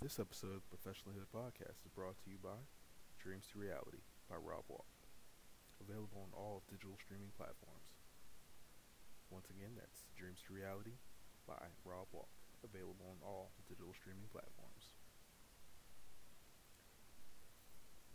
This 0.00 0.16
episode 0.16 0.56
of 0.56 0.64
the 0.64 0.72
Professional 0.72 1.12
Hood 1.12 1.28
Podcast 1.28 1.84
is 1.84 1.92
brought 1.92 2.16
to 2.24 2.32
you 2.32 2.40
by 2.40 2.56
Dreams 3.20 3.44
to 3.52 3.60
Reality 3.60 4.00
by 4.32 4.40
Rob 4.40 4.64
Walk. 4.64 4.88
Available 5.76 6.24
on 6.24 6.32
all 6.32 6.64
digital 6.72 6.96
streaming 6.96 7.28
platforms. 7.36 7.84
Once 9.28 9.52
again, 9.52 9.76
that's 9.76 10.08
Dreams 10.16 10.40
to 10.48 10.56
Reality 10.56 10.96
by 11.44 11.68
Rob 11.84 12.08
Walk. 12.16 12.32
Available 12.64 13.12
on 13.12 13.20
all 13.20 13.52
digital 13.68 13.92
streaming 13.92 14.24
platforms. 14.32 14.96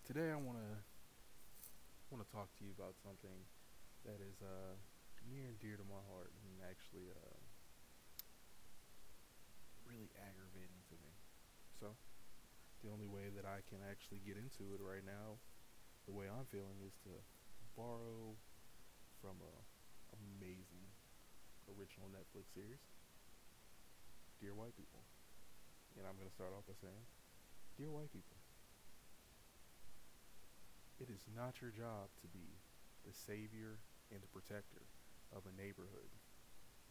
Today 0.09 0.33
I 0.33 0.41
want 0.41 0.57
to 0.57 0.81
want 2.09 2.25
to 2.25 2.29
talk 2.33 2.49
to 2.57 2.65
you 2.65 2.73
about 2.73 2.97
something 2.97 3.45
that 4.09 4.25
is 4.25 4.41
uh, 4.41 4.73
near 5.29 5.53
and 5.53 5.57
dear 5.61 5.77
to 5.77 5.85
my 5.85 6.01
heart 6.09 6.33
and 6.49 6.65
actually 6.65 7.13
uh, 7.13 7.37
really 9.85 10.09
aggravating. 10.17 10.74
So, 11.79 11.91
the 12.83 12.89
only 12.91 13.07
way 13.07 13.27
that 13.35 13.43
I 13.43 13.59
can 13.67 13.83
actually 13.83 14.23
get 14.23 14.39
into 14.39 14.71
it 14.71 14.79
right 14.79 15.03
now, 15.03 15.43
the 16.07 16.15
way 16.15 16.31
I'm 16.31 16.47
feeling, 16.47 16.79
is 16.85 16.95
to 17.03 17.13
borrow 17.75 18.39
from 19.19 19.41
a 19.43 19.53
amazing 20.15 20.87
original 21.67 22.07
Netflix 22.07 22.47
series, 22.55 22.79
Dear 24.39 24.55
White 24.55 24.77
People. 24.79 25.03
And 25.99 26.07
I'm 26.07 26.15
going 26.15 26.29
to 26.29 26.35
start 26.35 26.55
off 26.55 26.67
by 26.67 26.77
saying, 26.79 27.03
Dear 27.75 27.91
White 27.91 28.11
People, 28.11 28.39
it 30.99 31.11
is 31.11 31.27
not 31.35 31.59
your 31.59 31.75
job 31.75 32.07
to 32.23 32.27
be 32.31 32.55
the 33.03 33.11
savior 33.11 33.83
and 34.13 34.23
the 34.23 34.31
protector 34.31 34.87
of 35.35 35.43
a 35.43 35.57
neighborhood 35.59 36.11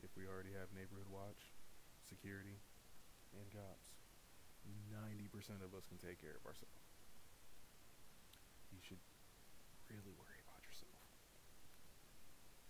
if 0.05 0.12
we 0.12 0.28
already 0.28 0.53
have 0.53 0.69
neighborhood 0.77 1.09
watch, 1.09 1.56
security, 2.05 2.61
and 3.33 3.48
cops. 3.48 3.94
90% 4.92 5.60
of 5.60 5.77
us 5.77 5.84
can 5.88 6.00
take 6.00 6.20
care 6.20 6.36
of 6.36 6.45
ourselves. 6.45 6.84
You 8.72 8.80
should 8.80 9.02
really 9.89 10.14
worry 10.16 10.41
about 10.42 10.62
yourself. 10.64 10.98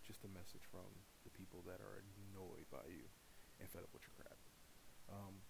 Just 0.02 0.26
a 0.26 0.30
message 0.30 0.66
from 0.68 0.88
the 1.24 1.32
people 1.32 1.64
that 1.64 1.80
are 1.80 2.02
annoyed 2.02 2.68
by 2.68 2.84
you 2.90 3.08
and 3.60 3.70
fed 3.70 3.86
up 3.86 3.92
with 3.94 4.04
your 4.04 4.16
crap. 4.18 4.38
Um, 5.08 5.40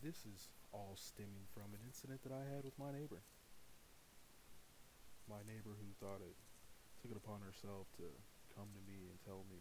this 0.00 0.24
is 0.24 0.48
all 0.72 0.94
stemming 0.96 1.50
from 1.52 1.74
an 1.74 1.82
incident 1.84 2.22
that 2.22 2.32
I 2.32 2.46
had 2.46 2.64
with 2.64 2.78
my 2.78 2.92
neighbor 2.94 3.24
my 5.28 5.44
neighbor 5.44 5.76
who 5.76 5.92
thought 6.00 6.24
it 6.24 6.40
took 7.04 7.12
it 7.12 7.20
upon 7.20 7.44
herself 7.44 7.84
to 8.00 8.08
come 8.56 8.72
to 8.72 8.82
me 8.88 9.12
and 9.12 9.20
tell 9.20 9.44
me 9.44 9.60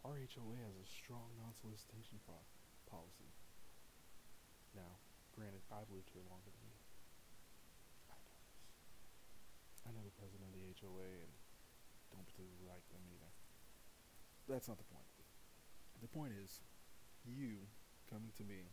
our 0.00 0.16
HOA 0.16 0.56
has 0.56 0.80
a 0.80 0.88
strong 0.88 1.36
non-solicitation 1.36 2.16
pro- 2.24 2.48
policy. 2.88 3.28
Granted, 5.40 5.64
I've 5.72 5.88
lived 5.88 6.12
here 6.12 6.20
longer 6.28 6.52
than 6.52 6.68
you. 6.68 6.76
I 8.12 8.20
know 8.20 8.28
this. 8.44 9.80
I 9.80 9.90
know 9.96 10.04
the 10.04 10.12
president 10.20 10.52
of 10.52 10.60
the 10.60 10.68
HOA 10.84 11.08
and 11.16 11.32
don't 12.12 12.28
particularly 12.28 12.60
like 12.68 12.84
them 12.92 13.00
either. 13.08 13.32
That's 14.52 14.68
not 14.68 14.76
the 14.76 14.84
point. 14.92 15.08
The 16.04 16.12
point 16.12 16.36
is, 16.36 16.60
you 17.24 17.72
coming 18.04 18.36
to 18.36 18.44
me 18.44 18.68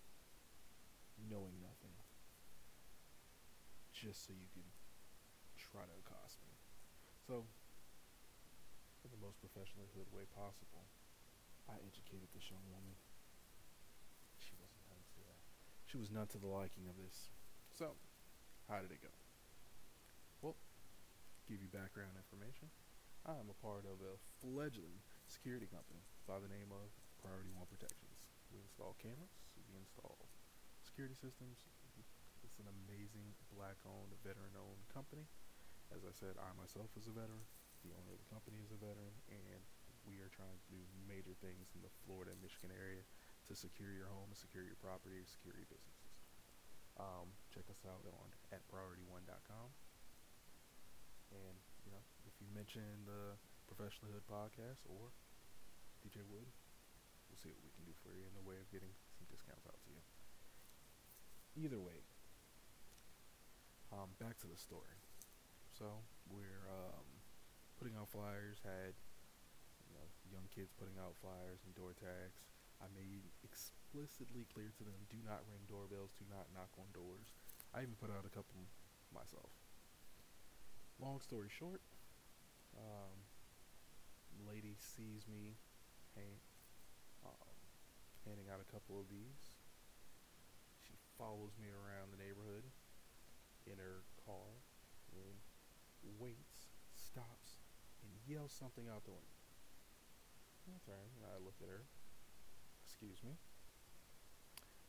knowing 1.32 1.56
nothing 1.64 1.96
just 3.96 4.28
so 4.28 4.36
you 4.36 4.52
can 4.52 4.68
try 5.56 5.88
to 5.88 5.96
accost 6.04 6.44
me. 6.44 6.52
So, 7.24 7.48
in 9.08 9.10
the 9.16 9.24
most 9.24 9.40
professionally 9.40 9.88
hood 9.96 10.12
way 10.12 10.28
possible, 10.36 10.84
I 11.72 11.80
educated 11.80 12.28
this 12.36 12.52
young 12.52 12.68
woman. 12.68 13.00
She 14.36 14.52
wasn't 14.60 14.84
none 14.92 15.08
to 15.16 15.20
that. 15.32 15.48
She 15.88 15.96
was 15.96 16.12
none 16.12 16.28
to 16.36 16.40
the 16.40 16.52
liking 16.52 16.86
of 16.92 17.00
this. 17.00 17.32
So, 17.74 17.96
how 18.68 18.84
did 18.84 18.92
it 18.92 19.00
go? 19.00 19.14
Well, 20.44 20.60
give 21.48 21.64
you 21.64 21.72
background 21.72 22.20
information. 22.20 22.68
I 23.24 23.40
am 23.40 23.48
a 23.48 23.58
part 23.64 23.88
of 23.88 24.04
a 24.04 24.20
fledgling 24.44 25.00
security 25.32 25.68
company 25.68 26.04
by 26.28 26.44
the 26.44 26.52
name 26.52 26.76
of 26.76 26.92
Priority 27.24 27.56
One 27.56 27.68
Protections. 27.72 28.28
We 28.52 28.60
install 28.60 29.00
cameras, 29.00 29.32
we 29.56 29.80
install 29.80 30.20
security 30.84 31.16
systems. 31.16 31.64
It's 32.44 32.60
an 32.60 32.68
amazing 32.68 33.36
black-owned, 33.52 34.16
veteran-owned 34.24 34.88
company 34.92 35.28
as 35.94 36.04
I 36.04 36.12
said, 36.12 36.36
I 36.36 36.52
myself 36.60 36.92
is 37.00 37.08
a 37.08 37.16
veteran. 37.16 37.44
The 37.86 37.96
owner 37.96 38.12
of 38.12 38.20
the 38.20 38.32
company 38.32 38.60
is 38.60 38.72
a 38.76 38.80
veteran, 38.80 39.16
and 39.32 39.62
we 40.04 40.20
are 40.20 40.32
trying 40.32 40.56
to 40.60 40.68
do 40.68 40.82
major 41.08 41.36
things 41.40 41.72
in 41.76 41.84
the 41.84 41.94
Florida 42.04 42.36
and 42.36 42.42
Michigan 42.44 42.76
area 42.76 43.08
to 43.48 43.56
secure 43.56 43.96
your 43.96 44.12
home, 44.12 44.36
secure 44.36 44.64
your 44.64 44.78
property, 44.80 45.24
secure 45.24 45.56
your 45.56 45.68
businesses. 45.72 46.12
Um, 47.00 47.32
check 47.54 47.64
us 47.72 47.86
out 47.88 48.04
on 48.04 48.28
at 48.52 48.66
priority1.com. 48.68 49.68
And 51.32 51.58
you 51.88 51.92
know, 51.92 52.04
if 52.28 52.36
you 52.44 52.48
mention 52.52 52.84
the 53.08 53.40
Professional 53.68 54.12
Hood 54.12 54.28
podcast 54.28 54.84
or 54.88 55.16
DJ 56.04 56.24
Wood, 56.28 56.48
we'll 57.28 57.40
see 57.40 57.52
what 57.52 57.64
we 57.64 57.72
can 57.76 57.88
do 57.88 57.96
for 58.04 58.12
you 58.12 58.24
in 58.28 58.34
the 58.36 58.44
way 58.44 58.60
of 58.60 58.68
getting 58.72 58.92
some 59.16 59.28
discounts 59.32 59.68
out 59.68 59.80
to 59.84 59.90
you. 59.92 60.02
Either 61.60 61.80
way, 61.80 62.04
um, 63.92 64.12
back 64.20 64.36
to 64.44 64.48
the 64.48 64.60
story. 64.60 65.00
So 65.72 66.02
we're 66.28 66.66
um, 66.68 67.08
putting 67.78 67.96
out 67.96 68.10
flyers. 68.10 68.60
Had 68.66 68.98
you 69.86 69.94
know 69.94 70.08
young 70.32 70.50
kids 70.50 70.74
putting 70.76 70.98
out 70.98 71.14
flyers 71.22 71.62
and 71.64 71.72
door 71.78 71.94
tags. 71.94 72.47
I 72.82 72.88
made 72.94 73.26
explicitly 73.42 74.46
clear 74.54 74.70
to 74.78 74.84
them: 74.84 75.10
do 75.10 75.18
not 75.26 75.46
ring 75.50 75.66
doorbells, 75.66 76.14
do 76.18 76.26
not 76.30 76.50
knock 76.54 76.70
on 76.78 76.90
doors. 76.94 77.34
I 77.74 77.82
even 77.82 77.98
put 77.98 78.10
out 78.14 78.26
a 78.26 78.34
couple 78.34 78.62
myself. 79.14 79.50
Long 81.02 81.22
story 81.22 81.50
short, 81.50 81.82
um, 82.78 83.14
lady 84.46 84.78
sees 84.78 85.26
me 85.30 85.58
hand, 86.18 86.42
um, 87.26 87.54
handing 88.26 88.50
out 88.50 88.62
a 88.62 88.70
couple 88.70 88.98
of 88.98 89.10
these. 89.10 89.54
She 90.86 90.94
follows 91.18 91.54
me 91.62 91.70
around 91.70 92.14
the 92.14 92.22
neighborhood 92.22 92.66
in 93.66 93.78
her 93.78 94.02
car 94.26 94.62
and 95.14 95.38
waits, 96.18 96.74
stops, 96.96 97.62
and 98.02 98.10
yells 98.26 98.54
something 98.54 98.86
out 98.90 99.06
the 99.06 99.14
window. 99.14 99.38
And 100.68 101.26
I 101.26 101.38
look 101.44 101.58
at 101.62 101.70
her. 101.70 101.86
Excuse 102.98 103.22
me. 103.22 103.38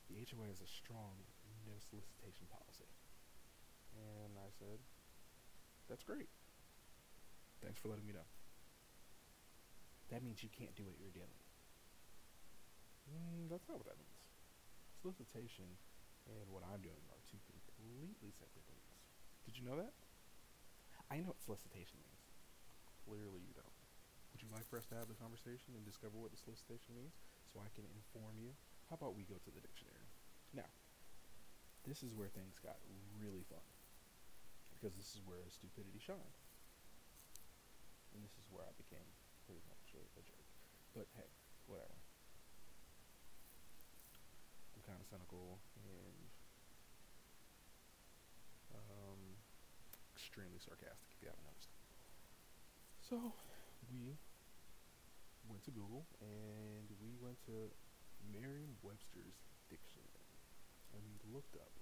The 0.09 0.17
HOA 0.17 0.49
has 0.49 0.65
a 0.65 0.71
strong 0.81 1.29
no 1.69 1.77
solicitation 1.77 2.49
policy. 2.49 2.89
And 3.93 4.33
I 4.41 4.49
said, 4.57 4.81
That's 5.93 6.01
great. 6.09 6.33
Thanks 7.61 7.77
for 7.77 7.93
letting 7.93 8.09
me 8.09 8.17
know. 8.17 8.25
That 10.09 10.25
means 10.25 10.41
you 10.41 10.49
can't 10.49 10.73
do 10.73 10.89
what 10.89 10.97
you're 10.97 11.13
doing. 11.13 11.37
Mm, 13.13 13.53
that's 13.53 13.69
not 13.69 13.77
what 13.77 13.85
that 13.93 14.01
means. 14.01 14.25
Solicitation 15.05 15.69
and 16.33 16.49
what 16.49 16.65
I'm 16.65 16.81
doing 16.81 17.05
are 17.13 17.21
two 17.29 17.45
completely 17.45 18.33
separate 18.33 18.65
things. 18.65 18.89
Did 19.45 19.61
you 19.61 19.69
know 19.69 19.77
that? 19.77 19.93
I 21.13 21.21
know 21.21 21.37
what 21.37 21.45
solicitation 21.45 22.01
means. 22.01 22.25
Clearly, 23.05 23.45
you 23.45 23.53
don't. 23.53 23.77
Would 24.33 24.41
you 24.41 24.49
like 24.49 24.65
for 24.65 24.81
us 24.81 24.89
to 24.89 24.97
have 24.97 25.13
the 25.13 25.21
conversation 25.21 25.77
and 25.77 25.85
discover 25.85 26.17
what 26.17 26.33
the 26.33 26.41
solicitation 26.41 26.97
means 26.97 27.13
I 27.61 27.71
can 27.75 27.87
inform 27.93 28.39
you? 28.39 28.55
How 28.89 28.97
about 28.97 29.15
we 29.15 29.29
go 29.29 29.37
to 29.37 29.51
the 29.53 29.61
dictionary? 29.61 30.09
Now, 30.55 30.69
this 31.85 32.03
is 32.03 32.17
where 32.17 32.29
things 32.29 32.57
got 32.61 32.81
really 33.21 33.45
fun 33.49 33.65
because 34.73 34.95
this 34.95 35.13
is 35.13 35.21
where 35.27 35.43
stupidity 35.51 35.99
shined. 35.99 36.39
And 38.15 38.23
this 38.25 38.39
is 38.39 38.47
where 38.49 38.65
I 38.65 38.73
became 38.79 39.05
pretty 39.45 39.63
much 39.67 39.93
a, 39.99 40.03
a 40.17 40.23
jerk. 40.23 40.49
But 40.95 41.07
hey, 41.19 41.29
whatever. 41.67 41.99
I'm 44.79 44.83
kind 44.87 45.01
of 45.03 45.07
cynical 45.11 45.59
and 45.83 46.19
um, 48.73 49.21
extremely 50.15 50.63
sarcastic 50.63 51.11
if 51.13 51.19
you 51.21 51.29
haven't 51.29 51.45
noticed. 51.45 51.75
So 53.03 53.35
we 53.91 54.21
went 55.49 55.65
to 55.65 55.73
Google 55.73 56.05
and 56.21 56.87
we 57.01 57.17
went 57.17 57.41
to 57.49 57.73
Merriam-Webster's 58.29 59.41
dictionary 59.73 60.37
and 60.93 61.01
we 61.03 61.17
looked 61.33 61.57
up 61.57 61.73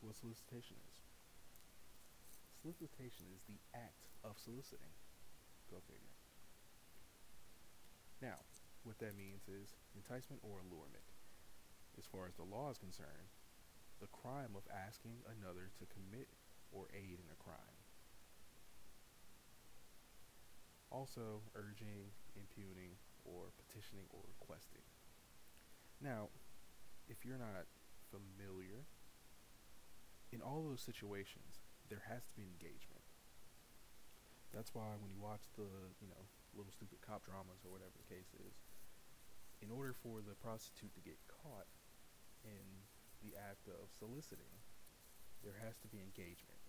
what 0.00 0.16
solicitation 0.16 0.76
is. 0.88 0.96
Solicitation 2.60 3.28
is 3.36 3.44
the 3.46 3.60
act 3.76 4.08
of 4.24 4.40
soliciting. 4.40 4.92
Go 5.70 5.78
figure. 5.86 6.16
Now, 8.20 8.40
what 8.82 8.98
that 8.98 9.16
means 9.16 9.44
is 9.46 9.76
enticement 9.94 10.40
or 10.42 10.64
allurement. 10.64 11.04
As 11.98 12.06
far 12.06 12.28
as 12.28 12.36
the 12.36 12.48
law 12.48 12.70
is 12.70 12.78
concerned, 12.78 13.30
the 14.00 14.12
crime 14.12 14.52
of 14.56 14.68
asking 14.68 15.24
another 15.24 15.72
to 15.80 15.88
commit 15.88 16.28
or 16.72 16.88
aid 16.92 17.18
in 17.18 17.28
a 17.32 17.40
crime. 17.40 17.85
Also, 20.96 21.44
urging, 21.52 22.08
impugning, 22.32 22.96
or 23.28 23.52
petitioning 23.60 24.08
or 24.08 24.24
requesting. 24.40 24.80
Now, 26.00 26.32
if 27.04 27.20
you're 27.20 27.36
not 27.36 27.68
familiar, 28.08 28.88
in 30.32 30.40
all 30.40 30.64
those 30.64 30.80
situations, 30.80 31.60
there 31.92 32.00
has 32.08 32.24
to 32.32 32.34
be 32.40 32.48
engagement. 32.48 33.04
That's 34.56 34.72
why 34.72 34.96
when 34.96 35.12
you 35.12 35.20
watch 35.20 35.44
the, 35.60 35.68
you 36.00 36.08
know, 36.08 36.24
little 36.56 36.72
stupid 36.72 37.04
cop 37.04 37.28
dramas 37.28 37.60
or 37.60 37.76
whatever 37.76 37.92
the 38.00 38.08
case 38.08 38.32
is, 38.32 38.56
in 39.60 39.68
order 39.68 39.92
for 39.92 40.24
the 40.24 40.32
prostitute 40.40 40.96
to 40.96 41.04
get 41.04 41.20
caught 41.28 41.68
in 42.40 42.88
the 43.20 43.36
act 43.36 43.68
of 43.68 43.92
soliciting, 43.92 44.64
there 45.44 45.60
has 45.60 45.76
to 45.84 45.92
be 45.92 46.00
engagement. 46.00 46.64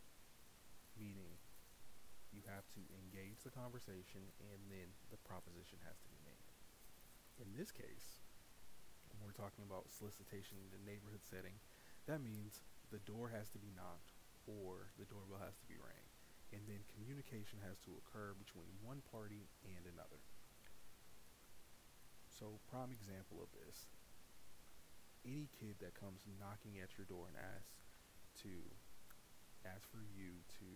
Meaning, 1.00 1.40
you 2.38 2.46
have 2.46 2.70
to 2.78 2.82
engage 2.94 3.42
the 3.42 3.50
conversation 3.50 4.22
and 4.38 4.62
then 4.70 4.94
the 5.10 5.18
proposition 5.26 5.82
has 5.82 5.98
to 6.06 6.10
be 6.14 6.22
made. 6.22 6.46
In 7.42 7.50
this 7.58 7.74
case, 7.74 8.22
we're 9.18 9.34
talking 9.34 9.66
about 9.66 9.90
solicitation 9.90 10.62
in 10.62 10.70
the 10.70 10.86
neighborhood 10.86 11.26
setting, 11.26 11.58
that 12.06 12.22
means 12.22 12.62
the 12.94 13.02
door 13.10 13.34
has 13.34 13.50
to 13.58 13.60
be 13.60 13.74
knocked 13.74 14.14
or 14.46 14.94
the 15.02 15.10
doorbell 15.10 15.42
has 15.42 15.58
to 15.58 15.66
be 15.66 15.82
rang. 15.82 16.06
And 16.54 16.64
then 16.70 16.86
communication 16.94 17.60
has 17.66 17.82
to 17.84 17.98
occur 17.98 18.38
between 18.38 18.72
one 18.86 19.04
party 19.12 19.50
and 19.66 19.84
another. 19.84 20.22
So, 22.32 22.62
prime 22.70 22.94
example 22.94 23.42
of 23.42 23.52
this 23.52 23.90
any 25.28 25.52
kid 25.60 25.76
that 25.84 26.00
comes 26.00 26.24
knocking 26.40 26.80
at 26.80 26.96
your 26.96 27.04
door 27.04 27.28
and 27.28 27.36
asks 27.36 27.84
to 28.48 28.64
ask 29.68 29.84
for 29.92 30.08
you 30.16 30.40
to 30.62 30.70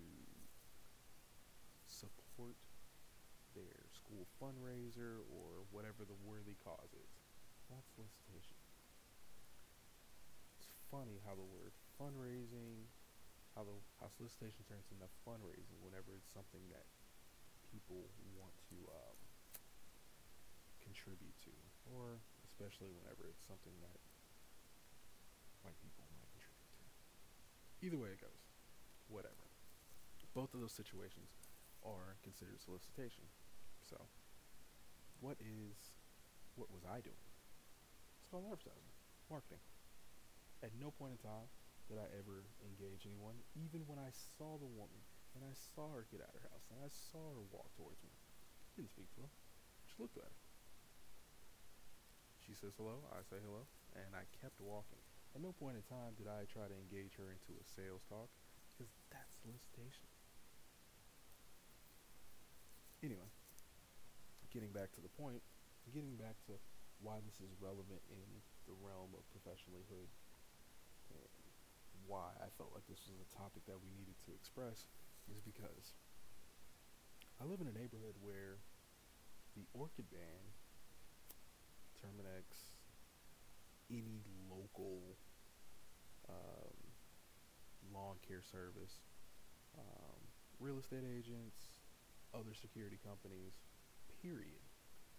support 2.32 2.56
their 3.52 3.92
school 3.92 4.24
fundraiser 4.40 5.20
or 5.28 5.68
whatever 5.76 6.08
the 6.08 6.16
worthy 6.24 6.56
cause 6.64 6.96
is. 6.96 7.12
That's 7.68 7.92
solicitation. 7.92 8.56
It's 10.56 10.72
funny 10.88 11.20
how 11.28 11.36
the 11.36 11.44
word 11.44 11.76
fundraising, 12.00 12.88
how 13.56 13.68
the 13.68 13.76
how 14.00 14.08
solicitation 14.16 14.64
turns 14.64 14.88
into 14.96 15.12
fundraising 15.28 15.80
whenever 15.84 16.16
it's 16.16 16.32
something 16.32 16.64
that 16.72 16.88
people 17.68 18.08
want 18.40 18.56
to 18.72 18.80
um, 18.96 19.20
contribute 20.80 21.36
to, 21.44 21.52
or 21.92 22.24
especially 22.48 22.96
whenever 22.96 23.28
it's 23.28 23.44
something 23.44 23.76
that 23.84 24.00
white 25.68 25.76
people 25.84 26.08
might 26.16 26.32
contribute 26.32 26.72
to. 26.80 26.84
Either 27.84 28.00
way 28.00 28.16
it 28.16 28.24
goes, 28.24 28.44
whatever. 29.12 29.52
Both 30.32 30.56
of 30.56 30.64
those 30.64 30.72
situations 30.72 31.41
are 31.86 32.18
considered 32.24 32.62
solicitation. 32.62 33.26
So, 33.82 33.98
what 35.20 35.38
is, 35.42 35.94
what 36.56 36.70
was 36.70 36.86
I 36.86 37.02
doing? 37.02 37.26
It's 38.22 38.30
called 38.30 38.50
advertising, 38.50 38.94
marketing. 39.30 39.62
At 40.62 40.78
no 40.78 40.94
point 40.94 41.18
in 41.18 41.22
time 41.22 41.50
did 41.90 41.98
I 41.98 42.08
ever 42.16 42.46
engage 42.62 43.10
anyone, 43.10 43.42
even 43.58 43.84
when 43.90 43.98
I 43.98 44.14
saw 44.38 44.56
the 44.62 44.70
woman 44.70 45.02
and 45.34 45.42
I 45.42 45.54
saw 45.74 45.90
her 45.92 46.06
get 46.12 46.22
out 46.22 46.36
of 46.38 46.42
her 46.44 46.54
house 46.54 46.68
and 46.70 46.80
I 46.80 46.90
saw 46.90 47.34
her 47.34 47.44
walk 47.50 47.74
towards 47.76 48.00
me. 48.06 48.14
Didn't 48.78 48.94
speak 48.94 49.10
to 49.18 49.26
her, 49.26 49.32
just 49.84 50.00
looked 50.00 50.18
at 50.18 50.30
her. 50.30 50.38
She 52.46 52.54
says 52.58 52.74
hello, 52.78 53.06
I 53.12 53.24
say 53.26 53.40
hello, 53.42 53.66
and 53.96 54.12
I 54.14 54.28
kept 54.42 54.60
walking. 54.60 55.02
At 55.34 55.42
no 55.42 55.56
point 55.56 55.80
in 55.80 55.86
time 55.88 56.18
did 56.20 56.28
I 56.28 56.44
try 56.52 56.68
to 56.68 56.76
engage 56.76 57.16
her 57.16 57.32
into 57.32 57.56
a 57.56 57.64
sales 57.64 58.04
talk, 58.12 58.28
because 58.76 58.92
that's 59.08 59.40
solicitation. 59.40 60.08
Anyway, 63.02 63.30
getting 64.54 64.70
back 64.70 64.94
to 64.94 65.02
the 65.02 65.10
point, 65.18 65.42
getting 65.90 66.14
back 66.22 66.38
to 66.46 66.54
why 67.02 67.18
this 67.26 67.42
is 67.42 67.50
relevant 67.58 67.98
in 68.14 68.22
the 68.70 68.78
realm 68.78 69.10
of 69.18 69.26
professionalhood 69.34 70.06
and 71.10 71.50
why 72.06 72.30
I 72.38 72.54
felt 72.62 72.70
like 72.78 72.86
this 72.86 73.02
was 73.10 73.18
a 73.18 73.30
topic 73.34 73.66
that 73.66 73.82
we 73.82 73.90
needed 73.98 74.14
to 74.30 74.38
express 74.38 74.86
is 75.34 75.42
because 75.42 75.98
I 77.42 77.50
live 77.50 77.58
in 77.58 77.66
a 77.66 77.74
neighborhood 77.74 78.14
where 78.22 78.62
the 79.58 79.66
Orkin 79.74 80.06
man, 80.14 80.54
Terminix, 81.98 82.78
any 83.90 84.22
local 84.46 85.18
um, 86.30 86.78
lawn 87.90 88.22
care 88.22 88.46
service, 88.46 89.02
um, 89.74 90.22
real 90.60 90.78
estate 90.78 91.04
agents, 91.04 91.71
other 92.34 92.56
security 92.56 93.00
companies, 93.02 93.56
period, 94.24 94.62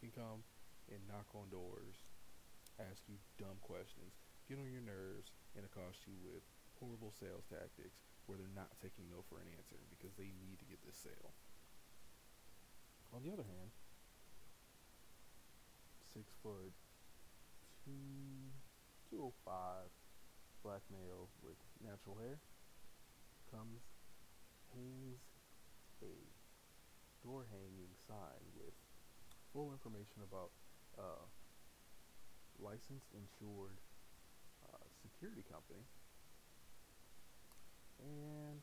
can 0.01 0.11
come 0.13 0.45
and 0.91 1.01
knock 1.07 1.29
on 1.37 1.49
doors, 1.53 2.03
ask 2.81 3.05
you 3.07 3.17
dumb 3.39 3.61
questions, 3.63 4.17
get 4.49 4.59
on 4.59 4.73
your 4.73 4.85
nerves, 4.85 5.31
and 5.55 5.65
accost 5.65 6.05
you 6.09 6.17
with 6.25 6.43
horrible 6.81 7.13
sales 7.15 7.47
tactics 7.47 8.01
where 8.27 8.39
they're 8.39 8.59
not 8.59 8.73
taking 8.81 9.07
no 9.11 9.23
for 9.29 9.39
an 9.39 9.51
answer 9.55 9.79
because 9.93 10.15
they 10.17 10.33
need 10.43 10.59
to 10.59 10.67
get 10.67 10.81
this 10.83 10.99
sale. 10.99 11.35
On 13.13 13.21
the 13.21 13.31
other 13.31 13.45
hand, 13.45 13.71
six 16.15 16.33
foot 16.43 16.73
two, 17.85 18.51
205 19.11 19.93
black 20.65 20.83
male 20.89 21.29
with 21.43 21.59
natural 21.83 22.17
hair 22.17 22.39
comes, 23.51 23.85
hangs 24.73 25.21
sign 28.13 28.45
with 28.53 28.77
full 29.57 29.73
information 29.73 30.21
about 30.21 30.53
uh, 31.01 31.25
licensed 32.61 33.09
insured 33.17 33.81
uh, 34.69 34.85
security 35.01 35.41
company 35.49 35.89
and 37.97 38.61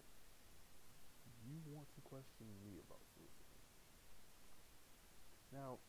you 1.42 1.58
want 1.66 1.90
to 1.98 2.02
question 2.06 2.46
me 2.62 2.78
about 2.78 3.02
soliciting. 3.16 3.64
Now, 5.50 5.82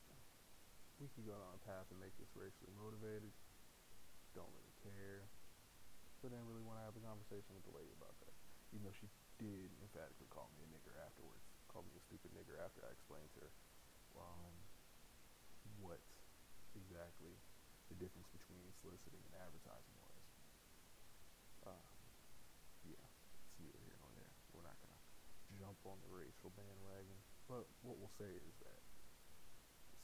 we 0.96 1.12
could 1.12 1.28
go 1.28 1.36
down 1.36 1.52
a 1.52 1.62
path 1.68 1.90
and 1.92 2.00
make 2.00 2.16
this 2.16 2.32
racially 2.32 2.72
motivated. 2.80 3.34
Don't 4.32 4.48
really 4.56 4.76
care. 4.80 5.28
But 6.22 6.32
didn't 6.32 6.48
really 6.48 6.64
want 6.64 6.80
to 6.80 6.84
have 6.86 6.96
a 6.96 7.02
conversation 7.02 7.52
with 7.52 7.66
the 7.66 7.74
lady 7.74 7.92
about 7.92 8.16
that. 8.24 8.32
Even 8.72 8.88
though 8.88 8.96
she 8.96 9.10
did 9.42 9.68
emphatically 9.82 10.30
call 10.30 10.48
me 10.54 10.64
a 10.64 10.68
nigger 10.70 10.94
afterwards 11.02 11.49
called 11.70 11.86
me 11.86 11.94
a 11.94 12.02
stupid 12.02 12.34
nigger 12.34 12.58
after 12.58 12.82
I 12.82 12.90
explained 12.90 13.30
to 13.38 13.46
her 13.46 13.52
um, 14.18 14.54
what 15.78 16.02
exactly 16.74 17.38
the 17.88 17.96
difference 17.98 18.26
between 18.34 18.66
soliciting 18.82 19.22
and 19.30 19.34
advertising 19.38 19.96
was. 20.02 20.22
Um, 21.70 21.94
yeah, 22.86 23.06
it's 23.46 23.58
neither 23.62 23.78
here 23.86 23.98
nor 24.02 24.10
there. 24.18 24.34
We're 24.54 24.66
not 24.66 24.78
going 24.82 24.94
to 24.94 25.02
jump 25.58 25.78
on 25.86 25.98
the 26.02 26.10
racial 26.10 26.50
bandwagon. 26.54 27.18
But 27.50 27.66
what 27.82 27.98
we'll 27.98 28.14
say 28.14 28.30
is 28.30 28.54
that 28.62 28.82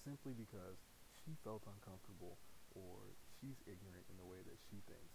simply 0.02 0.34
because 0.34 0.78
she 1.22 1.38
felt 1.46 1.62
uncomfortable 1.66 2.38
or 2.74 3.14
she's 3.38 3.58
ignorant 3.66 4.06
in 4.10 4.18
the 4.18 4.26
way 4.26 4.42
that 4.42 4.58
she 4.70 4.82
thinks, 4.86 5.14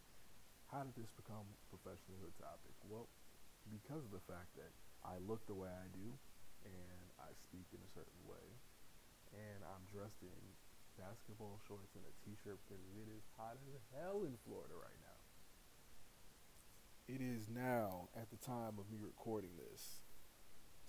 how 0.72 0.88
did 0.88 0.96
this 0.96 1.12
become 1.20 1.44
a 1.44 1.68
professionalhood 1.68 2.32
topic? 2.40 2.75
Well, 2.88 3.12
because 3.68 4.08
of 4.08 4.16
the 4.16 4.24
fact 4.24 4.56
that 4.56 4.72
I 5.04 5.20
look 5.20 5.44
the 5.46 5.56
way 5.56 5.68
I 5.68 5.92
do, 5.92 6.16
and 6.65 7.01
I 7.20 7.34
speak 7.38 7.70
in 7.74 7.82
a 7.82 7.91
certain 7.94 8.22
way, 8.25 8.60
and 9.34 9.63
I'm 9.63 9.86
dressed 9.89 10.22
in 10.22 10.41
basketball 11.00 11.60
shorts 11.68 11.96
and 11.96 12.06
a 12.06 12.13
t-shirt 12.22 12.60
because 12.65 12.84
it 12.98 13.08
is 13.10 13.25
hot 13.38 13.58
as 13.74 13.82
hell 13.96 14.24
in 14.24 14.38
Florida 14.46 14.75
right 14.75 15.00
now. 15.01 15.20
It 17.08 17.22
is 17.22 17.50
now 17.50 18.10
at 18.15 18.30
the 18.30 18.38
time 18.38 18.77
of 18.77 18.91
me 18.91 19.00
recording 19.01 19.58
this 19.58 20.01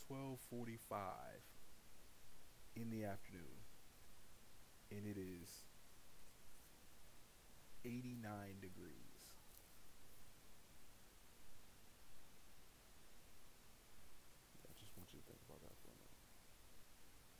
12:45 0.07 1.43
in 2.76 2.91
the 2.91 3.05
afternoon 3.05 3.64
and 4.91 5.07
it 5.07 5.17
is 5.17 5.64
89 7.85 8.61
degrees. 8.61 9.12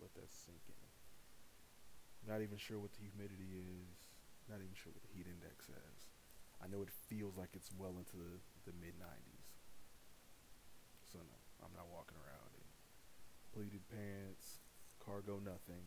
let 0.03 0.15
that 0.15 0.35
sink 0.35 0.59
in. 0.67 0.75
Not 2.23 2.43
even 2.43 2.59
sure 2.59 2.79
what 2.79 2.95
the 2.95 3.03
humidity 3.03 3.59
is. 3.59 3.99
Not 4.47 4.63
even 4.63 4.75
sure 4.75 4.95
what 4.95 5.03
the 5.03 5.15
heat 5.15 5.27
index 5.27 5.67
is. 5.71 5.99
I 6.63 6.71
know 6.71 6.83
it 6.83 6.95
feels 7.11 7.35
like 7.35 7.51
it's 7.59 7.75
well 7.75 7.99
into 7.99 8.15
the, 8.15 8.39
the 8.63 8.75
mid 8.79 8.95
90s. 8.95 9.51
So 11.11 11.19
no, 11.19 11.39
I'm 11.61 11.75
not 11.75 11.91
walking 11.91 12.17
around 12.23 12.55
in 12.55 12.67
pleated 13.51 13.83
pants, 13.91 14.63
cargo 15.03 15.43
nothing. 15.43 15.85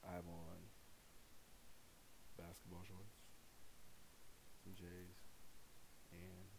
I 0.00 0.16
have 0.16 0.26
on 0.26 0.58
basketball 2.40 2.82
shorts, 2.88 3.20
some 4.64 4.72
J's, 4.72 5.20
and 6.10 6.50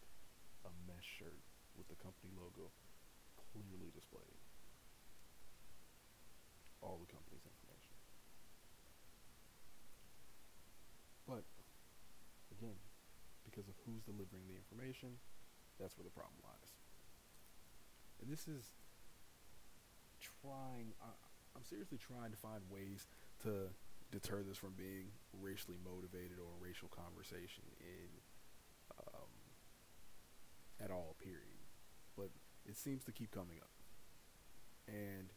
a 0.64 0.70
mesh 0.86 1.18
shirt 1.18 1.42
with 1.76 1.90
the 1.90 1.98
company 1.98 2.30
logo 2.38 2.70
clearly 3.34 3.90
displayed 3.92 4.40
all 6.80 6.98
the 7.02 7.10
company's 7.10 7.44
information. 7.44 7.61
But 11.32 11.48
again, 12.52 12.76
because 13.48 13.64
of 13.72 13.74
who's 13.88 14.04
delivering 14.04 14.44
the 14.52 14.56
information, 14.60 15.16
that's 15.80 15.96
where 15.96 16.04
the 16.04 16.12
problem 16.12 16.36
lies. 16.44 16.76
And 18.20 18.28
this 18.28 18.44
is 18.44 18.76
trying, 20.20 20.92
I, 21.00 21.08
I'm 21.56 21.64
seriously 21.64 21.96
trying 21.96 22.36
to 22.36 22.36
find 22.36 22.60
ways 22.68 23.08
to 23.48 23.72
deter 24.12 24.44
this 24.44 24.60
from 24.60 24.76
being 24.76 25.08
racially 25.40 25.80
motivated 25.80 26.36
or 26.36 26.52
a 26.52 26.60
racial 26.60 26.92
conversation 26.92 27.64
in 27.80 28.12
um, 29.00 29.32
at 30.84 30.92
all, 30.92 31.16
period. 31.16 31.64
But 32.12 32.28
it 32.68 32.76
seems 32.76 33.08
to 33.08 33.12
keep 33.12 33.32
coming 33.32 33.56
up. 33.56 33.72
And 34.86 35.32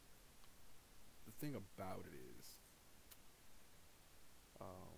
the 1.23 1.31
thing 1.39 1.55
about 1.55 2.03
it 2.03 2.15
is, 2.35 2.59
um, 4.59 4.94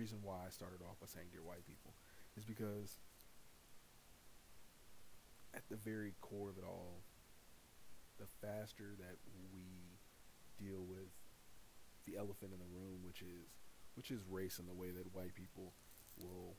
reason 0.00 0.24
why 0.24 0.48
I 0.48 0.48
started 0.48 0.80
off 0.80 0.96
by 0.96 1.04
saying 1.04 1.28
dear 1.28 1.44
white 1.44 1.68
people 1.68 1.92
is 2.32 2.48
because 2.48 2.96
at 5.52 5.68
the 5.68 5.76
very 5.76 6.16
core 6.24 6.48
of 6.48 6.56
it 6.56 6.64
all, 6.64 7.04
the 8.16 8.24
faster 8.40 8.96
that 8.96 9.20
we 9.52 10.00
deal 10.56 10.80
with 10.88 11.12
the 12.08 12.16
elephant 12.16 12.56
in 12.56 12.60
the 12.64 12.72
room, 12.72 13.04
which 13.04 13.20
is 13.20 13.60
which 13.92 14.08
is 14.10 14.24
race 14.24 14.56
and 14.56 14.64
the 14.64 14.72
way 14.72 14.88
that 14.88 15.04
white 15.12 15.34
people 15.34 15.76
will 16.16 16.56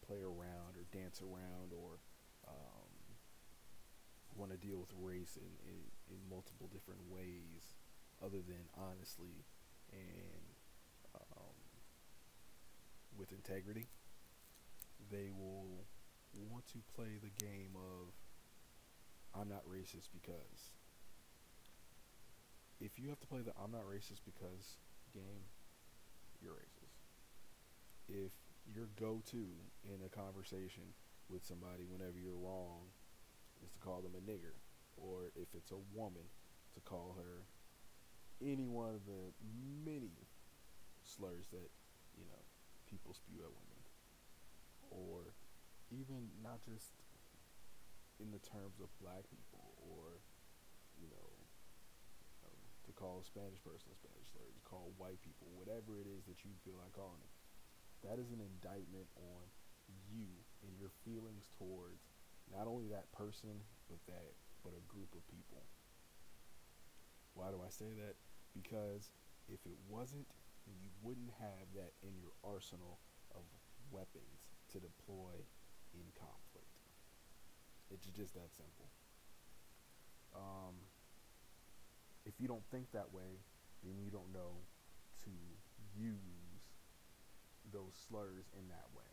play 0.00 0.24
around 0.24 0.72
or 0.80 0.88
dance 0.88 1.20
around 1.20 1.76
or 1.76 2.00
um, 2.48 2.88
want 4.36 4.50
to 4.50 4.56
deal 4.56 4.78
with 4.78 4.88
race 4.96 5.36
in, 5.36 5.52
in, 5.68 5.76
in 6.08 6.18
multiple 6.30 6.70
different 6.72 7.00
ways 7.10 7.76
other 8.24 8.40
than 8.40 8.64
honestly 8.78 9.44
and 9.92 10.51
with 13.18 13.32
integrity. 13.32 13.86
They 15.10 15.30
will 15.30 15.84
want 16.50 16.66
to 16.68 16.78
play 16.94 17.18
the 17.20 17.44
game 17.44 17.76
of 17.76 18.12
I'm 19.34 19.48
not 19.48 19.64
racist 19.68 20.08
because 20.12 20.72
if 22.80 22.98
you 22.98 23.08
have 23.08 23.20
to 23.20 23.26
play 23.26 23.40
the 23.40 23.52
I'm 23.62 23.72
not 23.72 23.86
racist 23.88 24.20
because 24.24 24.76
game, 25.12 25.46
you're 26.40 26.54
racist. 26.54 26.98
If 28.08 28.32
your 28.74 28.88
go 28.98 29.22
to 29.30 29.44
in 29.84 30.00
a 30.04 30.08
conversation 30.08 30.82
with 31.28 31.44
somebody 31.44 31.84
whenever 31.88 32.18
you're 32.18 32.36
wrong 32.36 32.90
is 33.64 33.70
to 33.72 33.78
call 33.78 34.00
them 34.00 34.12
a 34.16 34.30
nigger, 34.30 34.58
or 34.96 35.32
if 35.36 35.48
it's 35.54 35.70
a 35.70 35.80
woman, 35.94 36.22
to 36.74 36.80
call 36.80 37.16
her 37.16 37.44
any 38.42 38.66
one 38.66 38.94
of 38.94 39.06
the 39.06 39.32
many 39.84 40.10
slurs 41.04 41.46
that, 41.52 41.70
you 42.16 42.24
know, 42.24 42.42
people 42.92 43.16
spew 43.16 43.40
at 43.40 43.48
women. 43.48 43.80
Or 44.92 45.32
even 45.88 46.28
not 46.44 46.60
just 46.60 46.92
in 48.20 48.28
the 48.28 48.44
terms 48.44 48.76
of 48.84 48.92
black 49.00 49.24
people 49.32 49.72
or, 49.80 50.20
you 51.00 51.08
know, 51.08 51.30
um, 52.44 52.60
to 52.84 52.92
call 52.92 53.24
a 53.24 53.26
Spanish 53.26 53.64
person 53.64 53.88
a 53.88 53.96
Spanish 53.96 54.28
slur, 54.28 54.44
to 54.44 54.62
call 54.68 54.92
white 55.00 55.24
people, 55.24 55.48
whatever 55.56 55.96
it 55.96 56.04
is 56.04 56.28
that 56.28 56.44
you 56.44 56.52
feel 56.60 56.76
like 56.76 56.92
calling 56.92 57.24
them. 57.24 57.34
That 58.04 58.20
is 58.20 58.28
an 58.28 58.44
indictment 58.44 59.08
on 59.16 59.48
you 60.12 60.28
and 60.60 60.76
your 60.76 60.92
feelings 61.08 61.48
towards 61.56 62.04
not 62.52 62.68
only 62.68 62.92
that 62.92 63.08
person, 63.16 63.64
but 63.88 63.98
that 64.06 64.36
but 64.60 64.76
a 64.76 64.84
group 64.86 65.10
of 65.16 65.26
people. 65.26 65.64
Why 67.34 67.50
do 67.50 67.58
I 67.64 67.70
say 67.70 67.90
that? 67.98 68.14
Because 68.54 69.10
if 69.48 69.58
it 69.66 69.78
wasn't, 69.88 70.28
then 70.66 70.76
you 70.80 70.90
wouldn't 71.02 71.30
have 71.40 71.66
that 71.74 71.92
in 72.02 72.14
your 72.18 72.32
arsenal 72.44 72.98
of 73.34 73.42
weapons 73.90 74.48
to 74.72 74.78
deploy 74.78 75.36
in 75.92 76.06
conflict. 76.16 76.72
It's 77.90 78.06
just 78.06 78.34
that 78.34 78.52
simple. 78.52 78.88
Um, 80.34 80.88
if 82.24 82.40
you 82.40 82.48
don't 82.48 82.64
think 82.70 82.90
that 82.92 83.12
way, 83.12 83.44
then 83.82 84.00
you 84.00 84.10
don't 84.10 84.32
know 84.32 84.64
to 85.24 85.30
use 85.94 86.62
those 87.72 87.92
slurs 88.08 88.48
in 88.58 88.68
that 88.68 88.88
way. 88.96 89.10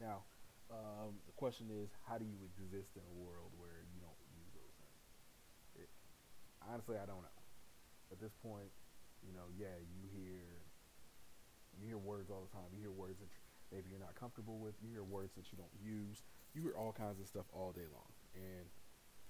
Now, 0.00 0.24
um, 0.70 1.18
the 1.26 1.32
question 1.32 1.68
is, 1.72 1.90
how 2.06 2.18
do 2.18 2.24
you 2.24 2.38
exist 2.44 2.96
in 2.96 3.02
a 3.02 3.16
world 3.18 3.50
where 3.56 3.84
you 3.92 4.00
don't 4.00 4.20
use 4.32 4.52
those 4.54 4.74
things? 4.78 5.84
It, 5.84 5.88
honestly, 6.62 6.96
I 6.96 7.06
don't 7.06 7.22
know. 7.22 7.40
At 8.12 8.20
this 8.20 8.32
point, 8.40 8.70
you 9.22 9.32
know, 9.34 9.48
yeah, 9.56 9.78
you 9.82 10.08
hear 10.10 10.62
you 11.78 11.86
hear 11.86 11.98
words 11.98 12.30
all 12.30 12.42
the 12.42 12.52
time. 12.54 12.70
You 12.74 12.80
hear 12.80 12.90
words 12.90 13.20
that 13.20 13.30
maybe 13.70 13.90
you're 13.90 14.02
not 14.02 14.14
comfortable 14.14 14.58
with. 14.58 14.74
You 14.82 14.90
hear 14.90 15.04
words 15.04 15.34
that 15.34 15.52
you 15.52 15.58
don't 15.58 15.74
use. 15.78 16.22
You 16.54 16.62
hear 16.62 16.74
all 16.76 16.92
kinds 16.92 17.20
of 17.20 17.26
stuff 17.26 17.46
all 17.52 17.72
day 17.72 17.86
long, 17.92 18.10
and 18.34 18.66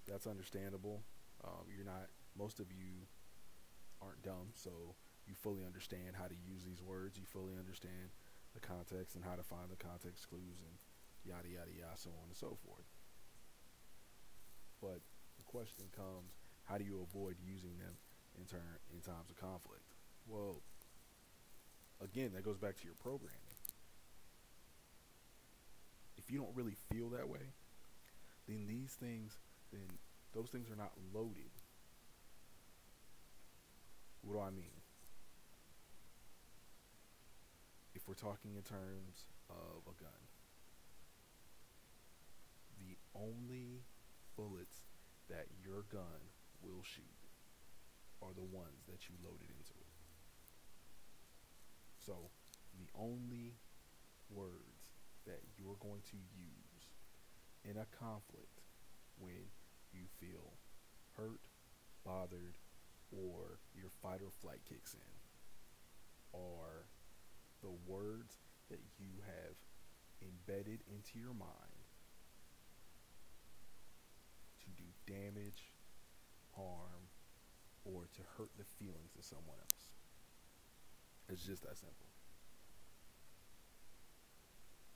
that's 0.07 0.27
understandable. 0.27 1.03
Um, 1.45 1.69
you're 1.75 1.87
not. 1.87 2.09
Most 2.37 2.61
of 2.61 2.71
you 2.73 3.09
aren't 4.01 4.23
dumb, 4.23 4.55
so 4.55 4.95
you 5.27 5.35
fully 5.35 5.65
understand 5.67 6.15
how 6.17 6.27
to 6.27 6.35
use 6.35 6.65
these 6.65 6.83
words. 6.83 7.19
You 7.19 7.25
fully 7.27 7.55
understand 7.59 8.15
the 8.55 8.61
context 8.61 9.15
and 9.15 9.25
how 9.25 9.37
to 9.37 9.43
find 9.43 9.69
the 9.69 9.77
context 9.77 10.29
clues 10.29 10.63
and 10.65 10.79
yada 11.25 11.49
yada 11.49 11.73
yada, 11.75 11.97
so 11.97 12.11
on 12.23 12.33
and 12.33 12.37
so 12.37 12.57
forth. 12.65 12.89
But 14.81 15.03
the 15.37 15.45
question 15.45 15.87
comes: 15.93 16.39
How 16.65 16.79
do 16.79 16.85
you 16.85 17.05
avoid 17.05 17.37
using 17.43 17.77
them 17.79 17.99
in 18.39 18.47
turn 18.47 18.79
in 18.93 19.01
times 19.01 19.31
of 19.31 19.41
conflict? 19.41 19.83
Well, 20.27 20.63
again, 22.03 22.31
that 22.35 22.45
goes 22.45 22.59
back 22.59 22.77
to 22.79 22.85
your 22.85 22.95
programming. 23.03 23.37
If 26.17 26.31
you 26.31 26.39
don't 26.39 26.55
really 26.55 26.77
feel 26.93 27.09
that 27.11 27.29
way, 27.29 27.53
then 28.47 28.67
these 28.67 28.97
things, 29.01 29.39
then 29.73 29.87
those 30.35 30.49
things 30.51 30.71
are 30.71 30.77
not 30.77 30.93
loaded. 31.15 31.51
What 34.23 34.35
do 34.35 34.41
I 34.41 34.51
mean? 34.51 34.77
If 37.95 38.07
we're 38.07 38.15
talking 38.15 38.57
in 38.57 38.63
terms 38.63 39.25
of 39.51 39.83
a 39.87 39.95
gun, 40.01 40.21
the 42.79 42.97
only 43.19 43.83
bullets 44.37 44.83
that 45.29 45.47
your 45.65 45.83
gun 45.91 46.31
will 46.63 46.83
shoot 46.83 47.18
are 48.23 48.35
the 48.35 48.43
ones 48.43 48.87
that 48.89 49.09
you 49.09 49.15
loaded 49.23 49.51
into 49.51 49.75
it. 49.79 49.95
So, 51.99 52.31
the 52.75 52.89
only 52.95 53.55
words 54.31 54.97
that 55.27 55.41
you're 55.57 55.79
going 55.81 56.03
to 56.11 56.17
use 56.17 56.83
in 57.65 57.77
a 57.77 57.87
conflict 57.97 58.63
when 59.19 59.51
you 59.93 60.05
feel 60.21 60.57
hurt, 61.17 61.41
bothered, 62.05 62.57
or 63.13 63.59
your 63.75 63.91
fight 64.03 64.21
or 64.23 64.31
flight 64.41 64.61
kicks 64.69 64.95
in 64.95 66.39
are 66.39 66.87
the 67.63 67.75
words 67.87 68.39
that 68.71 68.81
you 68.99 69.21
have 69.27 69.57
embedded 70.23 70.81
into 70.89 71.19
your 71.19 71.35
mind 71.35 71.89
to 74.61 74.69
do 74.77 74.89
damage, 75.07 75.73
harm, 76.55 76.98
or 77.85 78.09
to 78.15 78.23
hurt 78.37 78.51
the 78.59 78.65
feelings 78.79 79.15
of 79.19 79.25
someone 79.25 79.57
else. 79.59 79.91
It's 81.29 81.45
just 81.45 81.63
that 81.63 81.77
simple. 81.77 82.09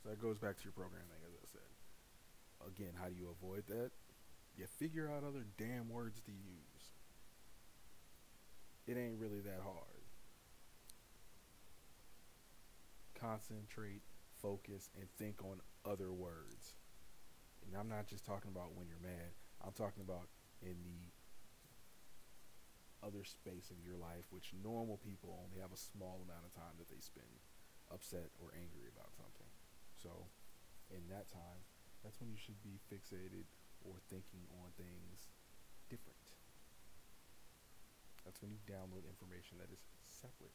So 0.03 0.09
that 0.11 0.21
goes 0.21 0.39
back 0.39 0.57
to 0.57 0.65
your 0.65 0.73
programming, 0.73 1.23
as 1.27 1.35
I 1.35 1.47
said. 1.47 1.71
Again, 2.67 2.95
how 3.01 3.09
do 3.09 3.15
you 3.15 3.29
avoid 3.31 3.65
that? 3.69 3.91
You 4.57 4.67
figure 4.67 5.09
out 5.09 5.25
other 5.25 5.47
damn 5.59 5.89
words 5.89 6.21
to 6.23 6.33
use. 6.33 6.91
It 8.87 8.99
ain't 8.99 9.19
really 9.19 9.41
that 9.41 9.61
hard. 9.63 10.03
Concentrate, 13.15 14.03
focus, 14.41 14.91
and 14.99 15.09
think 15.19 15.43
on 15.45 15.61
other 15.91 16.13
words. 16.13 16.75
And 17.67 17.77
I'm 17.79 17.89
not 17.89 18.09
just 18.09 18.27
talking 18.27 18.51
about 18.51 18.75
when 18.75 18.89
you're 18.89 19.03
mad. 19.03 19.31
I'm 19.65 19.73
talking 19.73 20.03
about 20.03 20.27
in 20.61 20.75
the 20.83 21.22
other 23.03 23.27
space 23.27 23.69
of 23.75 23.83
your 23.83 23.99
life, 23.99 24.31
which 24.31 24.55
normal 24.55 24.97
people 25.03 25.35
only 25.43 25.59
have 25.59 25.75
a 25.75 25.79
small 25.79 26.23
amount 26.23 26.47
of 26.47 26.55
time 26.55 26.79
that 26.79 26.89
they 26.89 27.03
spend 27.03 27.43
upset 27.91 28.31
or 28.39 28.55
angry 28.55 28.87
about 28.89 29.13
something. 29.13 29.51
So, 29.99 30.31
in 30.89 31.11
that 31.11 31.29
time, 31.29 31.67
that's 32.01 32.23
when 32.23 32.31
you 32.31 32.39
should 32.39 32.63
be 32.63 32.79
fixated 32.87 33.47
or 33.83 33.99
thinking 34.07 34.47
on 34.63 34.71
things 34.79 35.31
different. 35.91 36.19
That's 38.25 38.39
when 38.39 38.55
you 38.55 38.63
download 38.71 39.03
information 39.07 39.59
that 39.59 39.71
is 39.75 39.83
separate. 40.07 40.55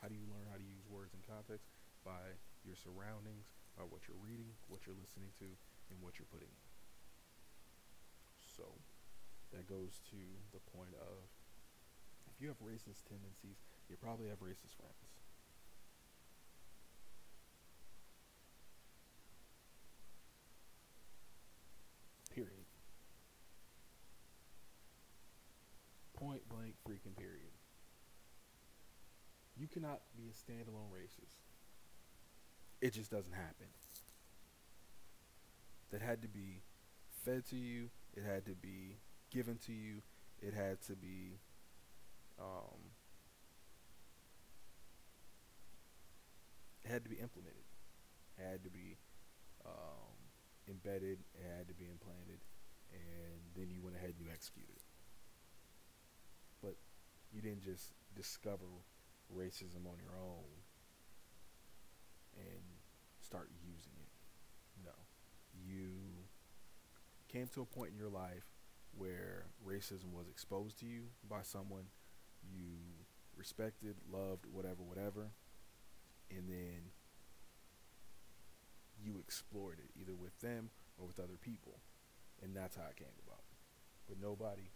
How 0.00 0.08
do 0.08 0.16
you 0.16 0.26
learn 0.26 0.48
how 0.50 0.58
to 0.58 0.64
use 0.64 0.82
words 0.88 1.14
in 1.14 1.20
context? 1.22 1.68
By 2.02 2.34
your 2.64 2.74
surroundings, 2.74 3.52
by 3.78 3.84
what 3.84 4.08
you're 4.08 4.18
reading, 4.18 4.50
what 4.66 4.82
you're 4.82 4.98
listening 4.98 5.30
to, 5.38 5.46
and 5.92 6.02
what 6.02 6.18
you're 6.18 6.26
putting 6.32 6.50
in. 6.50 6.71
So 8.56 8.64
that 9.52 9.66
goes 9.66 10.00
to 10.10 10.20
the 10.52 10.60
point 10.76 10.94
of 11.00 11.28
if 12.28 12.40
you 12.40 12.48
have 12.48 12.58
racist 12.60 13.04
tendencies, 13.08 13.56
you 13.88 13.96
probably 13.96 14.28
have 14.28 14.40
racist 14.40 14.76
friends. 14.76 15.12
Period. 22.34 22.64
Point 26.14 26.48
blank 26.48 26.74
freaking 26.88 27.16
period. 27.16 27.52
You 29.58 29.68
cannot 29.68 30.00
be 30.16 30.24
a 30.28 30.32
standalone 30.32 30.90
racist. 30.90 31.36
It 32.80 32.94
just 32.94 33.10
doesn't 33.10 33.34
happen. 33.34 33.66
That 35.90 36.00
had 36.00 36.22
to 36.22 36.28
be 36.28 36.62
fed 37.24 37.44
to 37.50 37.56
you, 37.56 37.90
it 38.14 38.24
had 38.24 38.44
to 38.46 38.54
be 38.54 38.96
given 39.30 39.58
to 39.66 39.72
you, 39.72 40.02
it 40.40 40.54
had 40.54 40.80
to 40.82 40.96
be 40.96 41.38
um, 42.38 42.92
it 46.84 46.90
had 46.90 47.04
to 47.04 47.10
be 47.10 47.16
implemented. 47.16 47.64
It 48.38 48.42
had 48.42 48.64
to 48.64 48.70
be 48.70 48.96
um, 49.64 50.16
embedded. 50.68 51.18
It 51.34 51.44
had 51.56 51.68
to 51.68 51.74
be 51.74 51.86
implanted, 51.86 52.40
and 52.92 53.40
then 53.56 53.70
you 53.70 53.82
went 53.82 53.96
ahead 53.96 54.14
and 54.18 54.20
you 54.20 54.32
executed. 54.32 54.80
But 56.62 56.76
you 57.32 57.40
didn't 57.40 57.62
just 57.62 57.92
discover 58.14 58.66
racism 59.32 59.86
on 59.88 59.96
your 60.02 60.14
own 60.18 60.50
and 62.36 62.62
start 63.20 63.48
using 63.62 63.92
it. 63.96 64.10
No, 64.84 64.96
you 65.54 66.26
came 67.32 67.48
to 67.48 67.62
a 67.62 67.64
point 67.64 67.90
in 67.92 67.96
your 67.96 68.10
life 68.10 68.44
where 68.96 69.46
racism 69.66 70.12
was 70.12 70.28
exposed 70.28 70.78
to 70.80 70.86
you 70.86 71.04
by 71.28 71.40
someone 71.42 71.84
you 72.44 72.76
respected, 73.36 73.96
loved, 74.12 74.44
whatever, 74.52 74.82
whatever, 74.82 75.30
and 76.30 76.48
then 76.48 76.92
you 79.02 79.18
explored 79.18 79.78
it 79.78 79.90
either 79.98 80.14
with 80.14 80.38
them 80.40 80.70
or 80.98 81.06
with 81.06 81.18
other 81.18 81.38
people, 81.40 81.80
and 82.42 82.54
that's 82.54 82.76
how 82.76 82.84
it 82.90 82.96
came 82.96 83.16
about. 83.26 83.44
But 84.08 84.20
nobody, 84.20 84.70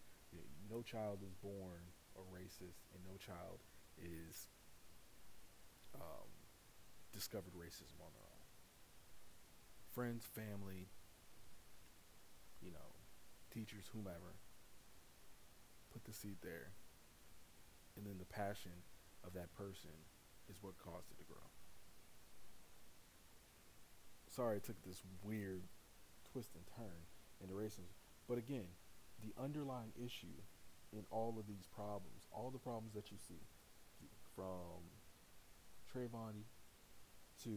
no 0.71 0.83
child 0.83 1.19
is 1.27 1.35
born 1.35 1.93
a 2.17 2.21
racist, 2.35 2.89
and 2.95 3.05
no 3.05 3.17
child 3.19 3.61
is 4.01 4.49
um, 5.95 6.31
discovered 7.13 7.53
racism 7.53 8.01
on 8.01 8.13
their 8.17 8.25
own. 8.25 8.47
Friends, 9.93 10.25
family, 10.25 10.89
you 12.63 12.71
know, 12.71 12.91
teachers, 13.53 13.91
whomever, 13.93 14.37
put 15.93 16.05
the 16.05 16.13
seed 16.13 16.37
there 16.43 16.73
and 17.97 18.07
then 18.07 18.17
the 18.19 18.29
passion 18.29 18.85
of 19.25 19.33
that 19.33 19.53
person 19.57 19.97
is 20.49 20.57
what 20.61 20.79
caused 20.79 21.11
it 21.11 21.19
to 21.19 21.25
grow. 21.25 21.49
Sorry, 24.29 24.57
I 24.57 24.61
took 24.61 24.81
this 24.85 25.03
weird 25.25 25.63
twist 26.31 26.51
and 26.55 26.65
turn 26.77 27.09
into 27.41 27.55
racism, 27.55 27.89
but 28.29 28.39
again, 28.39 28.69
the 29.23 29.33
underlying 29.43 29.93
issue 29.97 30.45
in 30.93 31.05
all 31.11 31.37
of 31.39 31.47
these 31.47 31.67
problems, 31.75 32.29
all 32.31 32.51
the 32.51 32.59
problems 32.59 32.93
that 32.95 33.11
you 33.11 33.17
see, 33.17 33.41
from 34.35 34.85
Trayvon 35.89 36.45
to 37.43 37.51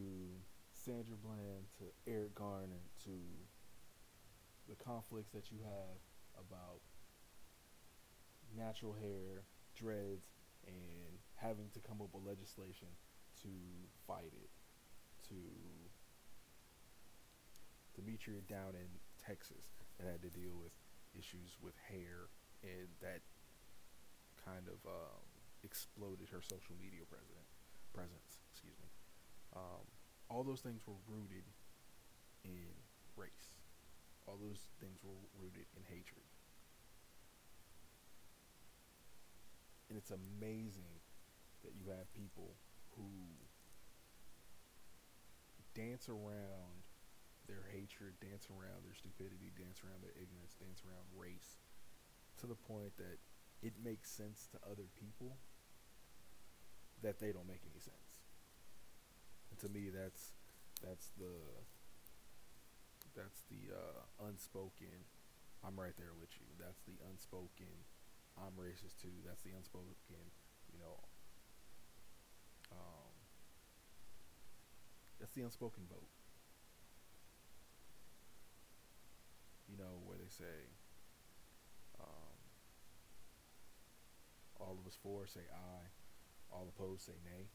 Sandra 0.71 1.17
Bland 1.21 1.67
to 1.77 1.83
Eric 2.09 2.35
Garner 2.35 2.87
to 3.03 3.11
the 4.69 4.77
conflicts 4.77 5.31
that 5.33 5.51
you 5.51 5.57
have 5.65 5.97
about 6.37 6.81
natural 8.55 8.93
hair 8.93 9.43
dreads 9.75 10.29
and 10.67 11.17
having 11.35 11.69
to 11.73 11.79
come 11.79 12.01
up 12.01 12.13
with 12.13 12.23
legislation 12.25 12.87
to 13.41 13.49
fight 14.07 14.33
it. 14.33 14.49
To 15.29 15.35
Demetria 17.93 18.41
down 18.47 18.73
in 18.73 18.87
Texas 19.19 19.75
that 19.97 20.07
had 20.07 20.21
to 20.21 20.29
deal 20.29 20.55
with 20.55 20.71
issues 21.17 21.57
with 21.61 21.73
hair 21.89 22.29
and 22.63 22.87
that 23.01 23.21
kind 24.45 24.65
of 24.67 24.79
um, 24.87 25.25
exploded 25.63 26.29
her 26.31 26.41
social 26.41 26.75
media 26.81 27.03
president 27.09 27.45
presence. 27.93 28.39
Excuse 28.51 28.77
me. 28.79 28.89
Um, 29.55 29.85
all 30.29 30.43
those 30.43 30.61
things 30.61 30.81
were 30.87 30.97
rooted 31.07 31.45
in 32.43 32.71
race. 33.17 33.48
All 34.29 34.37
those 34.37 34.69
things 34.77 35.01
were 35.01 35.17
rooted 35.41 35.65
in 35.73 35.81
hatred. 35.89 36.29
and 39.89 39.97
it's 39.97 40.13
amazing 40.13 41.01
that 41.65 41.73
you 41.73 41.89
have 41.89 42.05
people 42.13 42.53
who 42.95 43.09
dance 45.73 46.07
around 46.07 46.85
their 47.49 47.65
hatred, 47.73 48.13
dance 48.21 48.47
around 48.53 48.85
their 48.85 48.93
stupidity, 48.93 49.49
dance 49.57 49.81
around 49.81 50.05
their 50.05 50.13
ignorance, 50.13 50.53
dance 50.61 50.85
around 50.85 51.09
race 51.17 51.57
to 52.37 52.45
the 52.45 52.55
point 52.55 52.93
that 53.01 53.17
it 53.65 53.73
makes 53.83 54.09
sense 54.09 54.47
to 54.53 54.57
other 54.69 54.85
people 54.93 55.35
that 57.01 57.19
they 57.19 57.33
don't 57.33 57.49
make 57.49 57.65
any 57.65 57.81
sense. 57.81 58.21
And 59.49 59.57
to 59.65 59.67
me 59.73 59.89
that's 59.89 60.31
that's 60.85 61.09
the 61.17 61.33
that's 63.15 63.43
the 63.49 63.73
uh, 63.73 64.27
unspoken 64.27 65.05
I'm 65.65 65.75
right 65.79 65.95
there 65.97 66.15
with 66.19 66.31
you. 66.39 66.47
That's 66.59 66.79
the 66.87 66.95
unspoken 67.11 67.71
I'm 68.37 68.55
racist 68.55 69.01
too. 69.01 69.11
That's 69.25 69.41
the 69.43 69.51
unspoken, 69.55 70.31
you 70.71 70.79
know. 70.79 70.95
Um, 72.71 73.13
that's 75.19 75.33
the 75.33 75.41
unspoken 75.41 75.83
vote. 75.89 76.07
You 79.67 79.77
know 79.77 80.01
where 80.05 80.17
they 80.17 80.29
say, 80.31 80.71
um, 81.99 82.39
all 84.59 84.77
of 84.79 84.87
us 84.87 84.97
for 85.01 85.27
say 85.27 85.45
aye, 85.53 85.91
all 86.51 86.71
opposed 86.73 87.05
say 87.05 87.19
nay. 87.23 87.47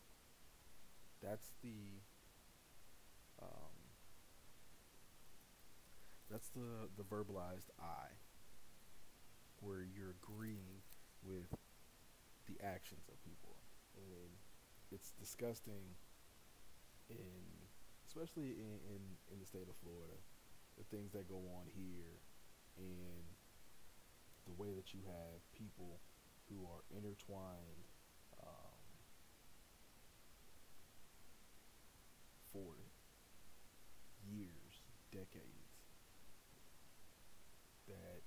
That's 1.23 1.53
the 1.63 2.05
um, 3.43 3.84
that's 6.35 6.51
the 6.51 6.91
the 6.99 7.07
verbalized 7.07 7.71
I 7.79 8.11
where 9.61 9.87
you're 9.87 10.19
agreeing 10.19 10.83
with 11.23 11.47
the 12.51 12.59
actions 12.59 13.07
of 13.07 13.15
people. 13.23 13.55
And 13.95 14.35
it's 14.91 15.15
disgusting 15.15 15.95
in 17.09 17.39
especially 18.09 18.59
in, 18.59 18.75
in, 18.91 19.03
in 19.31 19.39
the 19.39 19.47
state 19.47 19.71
of 19.71 19.79
Florida, 19.79 20.19
the 20.77 20.83
things 20.91 21.13
that 21.13 21.29
go 21.29 21.39
on 21.55 21.71
here 21.71 22.19
and 22.79 23.23
the 24.47 24.55
way 24.59 24.75
that 24.75 24.93
you 24.93 25.01
have 25.07 25.39
people 25.55 26.03
who 26.51 26.67
are 26.67 26.83
intertwined 26.91 27.87
um, 28.43 28.83
for 32.53 32.75
years, 34.27 34.83
decades, 35.13 35.65
that 37.89 38.23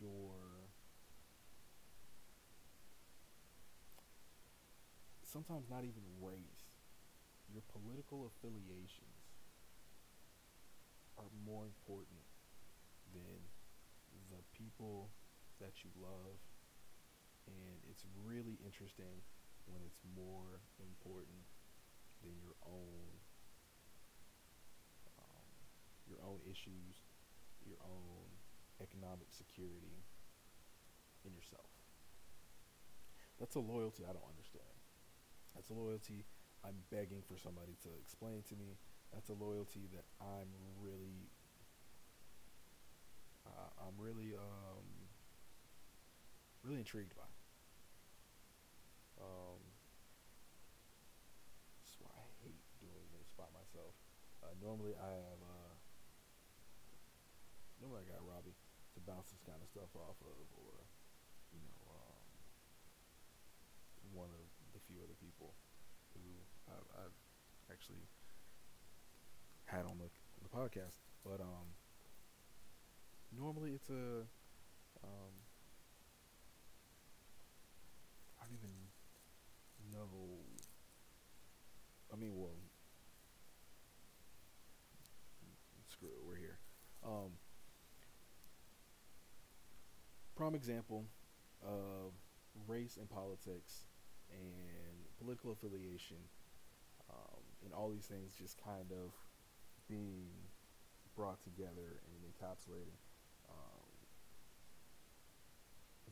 your 0.00 0.34
sometimes 5.34 5.66
not 5.66 5.82
even 5.82 6.06
race, 6.22 6.70
your 7.50 7.66
political 7.74 8.30
affiliations 8.30 9.18
are 11.18 11.26
more 11.42 11.66
important 11.66 12.22
than 13.10 13.42
the 14.30 14.38
people 14.54 15.10
that 15.58 15.82
you 15.82 15.90
love. 15.98 16.38
And 17.50 17.82
it's 17.90 18.06
really 18.22 18.62
interesting 18.62 19.26
when 19.66 19.82
it's 19.82 19.98
more 20.14 20.62
important 20.78 21.42
than 22.22 22.38
your 22.38 22.54
own 22.62 23.02
um, 25.18 25.50
your 26.06 26.22
own 26.22 26.38
issues, 26.46 27.02
your 27.66 27.82
own 27.82 28.30
economic 28.78 29.34
security 29.34 29.98
in 31.26 31.34
yourself. 31.34 31.68
That's 33.42 33.58
a 33.58 33.60
loyalty 33.60 34.06
I 34.06 34.14
don't 34.14 34.30
understand. 34.30 34.73
That's 35.54 35.70
a 35.70 35.74
loyalty 35.74 36.24
I'm 36.64 36.80
begging 36.90 37.22
for 37.28 37.36
somebody 37.36 37.76
to 37.84 37.90
explain 38.00 38.42
to 38.48 38.54
me. 38.56 38.76
That's 39.12 39.28
a 39.28 39.36
loyalty 39.36 39.86
that 39.92 40.04
I'm 40.18 40.48
really, 40.80 41.28
uh, 43.46 43.70
I'm 43.84 43.94
really, 44.00 44.34
um, 44.34 44.88
really 46.64 46.80
intrigued 46.80 47.14
by. 47.14 47.28
Um, 49.20 49.60
that's 51.78 51.94
why 52.00 52.10
I 52.16 52.26
hate 52.42 52.64
doing 52.80 53.06
this 53.14 53.28
by 53.36 53.46
myself. 53.52 53.94
Uh, 54.42 54.56
normally 54.58 54.96
I 54.98 55.12
have, 55.14 55.40
uh, 55.44 55.74
normally 57.78 58.08
I 58.08 58.10
got 58.10 58.24
Robbie 58.24 58.56
to 58.96 59.00
bounce 59.04 59.30
this 59.30 59.44
kind 59.44 59.60
of 59.60 59.68
stuff 59.68 59.92
off 59.94 60.16
of, 60.24 60.46
or 60.58 60.74
you 61.52 61.60
know, 61.60 61.78
um, 61.92 62.24
one 64.16 64.32
of 64.32 64.48
the 64.72 64.80
few 64.90 64.98
other 65.04 65.16
people 65.20 65.54
who 66.14 66.24
I've, 66.68 67.06
I've 67.06 67.16
actually 67.84 68.08
had 69.66 69.84
on 69.84 69.98
the 69.98 70.08
the 70.42 70.48
podcast. 70.48 70.96
But 71.24 71.40
um, 71.40 71.68
normally 73.36 73.72
it's 73.72 73.88
a 73.90 74.24
um, 75.02 75.32
I 78.40 78.44
don't 78.44 78.56
even 78.56 78.70
know. 79.92 80.08
I 82.12 82.16
mean, 82.16 82.32
well, 82.34 82.50
screw 85.90 86.08
it, 86.08 86.24
we're 86.26 86.36
here. 86.36 86.58
Um, 87.04 87.32
prime 90.36 90.54
example 90.54 91.04
of 91.62 92.12
race 92.68 92.96
and 92.98 93.08
politics 93.10 93.84
and 94.30 94.94
political 95.18 95.52
affiliation 95.52 96.16
and 97.64 97.72
all 97.72 97.90
these 97.90 98.06
things 98.06 98.34
just 98.38 98.56
kind 98.62 98.92
of 98.92 99.12
being 99.88 100.28
brought 101.16 101.40
together 101.42 102.00
and 102.04 102.18
encapsulated 102.26 102.98
um, 103.48 103.88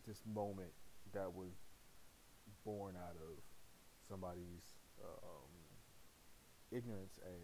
this 0.06 0.22
moment 0.26 0.72
that 1.12 1.32
was 1.32 1.52
born 2.64 2.94
out 2.96 3.16
of 3.16 3.38
somebody's 4.08 4.78
um, 5.02 5.50
ignorance 6.70 7.18
A 7.22 7.38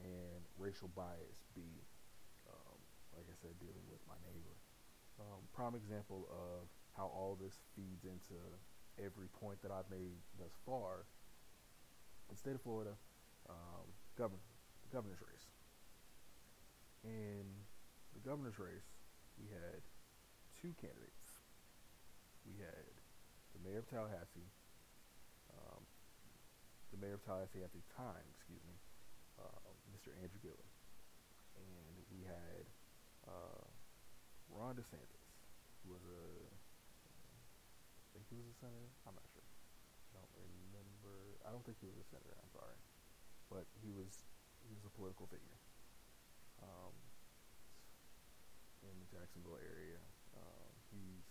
and 0.00 0.42
racial 0.58 0.88
bias 0.94 1.44
B. 1.54 1.60
Um, 2.48 2.78
like 3.16 3.26
I 3.28 3.36
said, 3.40 3.52
dealing 3.60 3.84
with 3.90 4.00
my 4.08 4.16
neighbor. 4.24 4.56
Um, 5.20 5.44
prime 5.52 5.74
example 5.74 6.28
of 6.32 6.68
how 6.96 7.12
all 7.12 7.38
this 7.40 7.60
feeds 7.76 8.04
into 8.04 8.40
every 8.98 9.28
point 9.28 9.60
that 9.62 9.70
I've 9.70 9.88
made 9.90 10.16
thus 10.38 10.52
far. 10.64 11.04
The 12.30 12.36
state 12.36 12.54
of 12.54 12.62
Florida, 12.62 12.96
um, 13.48 13.86
governor, 14.18 14.42
governor's 14.92 15.20
race. 15.20 15.46
In 17.02 17.46
the 18.14 18.22
governor's 18.22 18.58
race, 18.58 18.86
we 19.40 19.50
had 19.50 19.82
two 20.60 20.70
candidates. 20.78 21.26
We 22.46 22.54
had 22.58 22.86
the 23.54 23.60
mayor 23.62 23.82
of 23.82 23.88
Tallahassee, 23.90 24.50
um, 25.50 25.82
the 26.94 26.98
mayor 26.98 27.18
of 27.18 27.24
Tallahassee 27.26 27.62
at 27.62 27.72
the 27.74 27.82
time, 27.94 28.22
excuse 28.38 28.62
me, 28.66 28.76
uh, 29.38 29.70
Mr. 29.94 30.14
Andrew 30.22 30.38
Gillum, 30.42 30.70
and 31.58 31.94
we 32.10 32.22
had 32.26 32.66
uh, 33.26 33.66
Ron 34.50 34.74
DeSantis, 34.78 35.26
who 35.82 35.94
was 35.94 36.04
a, 36.06 36.24
I 36.46 38.06
think 38.14 38.26
he 38.30 38.36
was 38.38 38.46
a 38.50 38.56
senator. 38.58 38.90
I'm 39.06 39.16
not 39.16 39.26
sure. 39.32 39.46
I 40.12 40.20
don't 40.20 40.34
remember. 40.36 41.40
I 41.46 41.50
don't 41.50 41.64
think 41.64 41.80
he 41.80 41.88
was 41.88 41.98
a 41.98 42.06
senator. 42.06 42.36
I'm 42.36 42.52
sorry, 42.52 42.76
but 43.52 43.68
he 43.84 43.92
was 43.92 44.24
he 44.64 44.72
was 44.72 44.88
a 44.88 44.92
political 44.96 45.28
figure 45.28 45.60
um, 46.64 46.96
in 48.80 48.96
the 48.96 49.08
Jacksonville 49.12 49.60
area. 49.60 50.00
Um, 50.32 50.72
he's, 50.88 51.28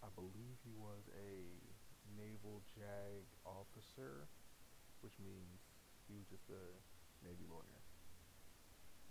I 0.00 0.08
believe, 0.16 0.56
he 0.64 0.72
was 0.72 1.04
a 1.12 1.60
naval 2.16 2.64
JAG 2.72 3.28
officer, 3.44 4.24
which 5.04 5.20
means 5.20 5.60
he 6.08 6.16
was 6.16 6.24
just 6.32 6.48
a 6.48 6.64
Navy 7.20 7.44
lawyer. 7.44 7.80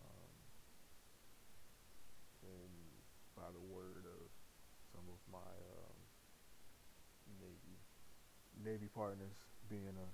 Um, 0.02 0.34
and 2.42 2.74
by 3.38 3.54
the 3.54 3.62
word 3.62 4.10
of 4.10 4.26
some 4.90 5.06
of 5.06 5.22
my 5.30 5.54
um, 5.78 5.98
Navy 7.38 7.78
Navy 8.58 8.90
partners, 8.90 9.38
being 9.70 9.86
a 9.90 10.08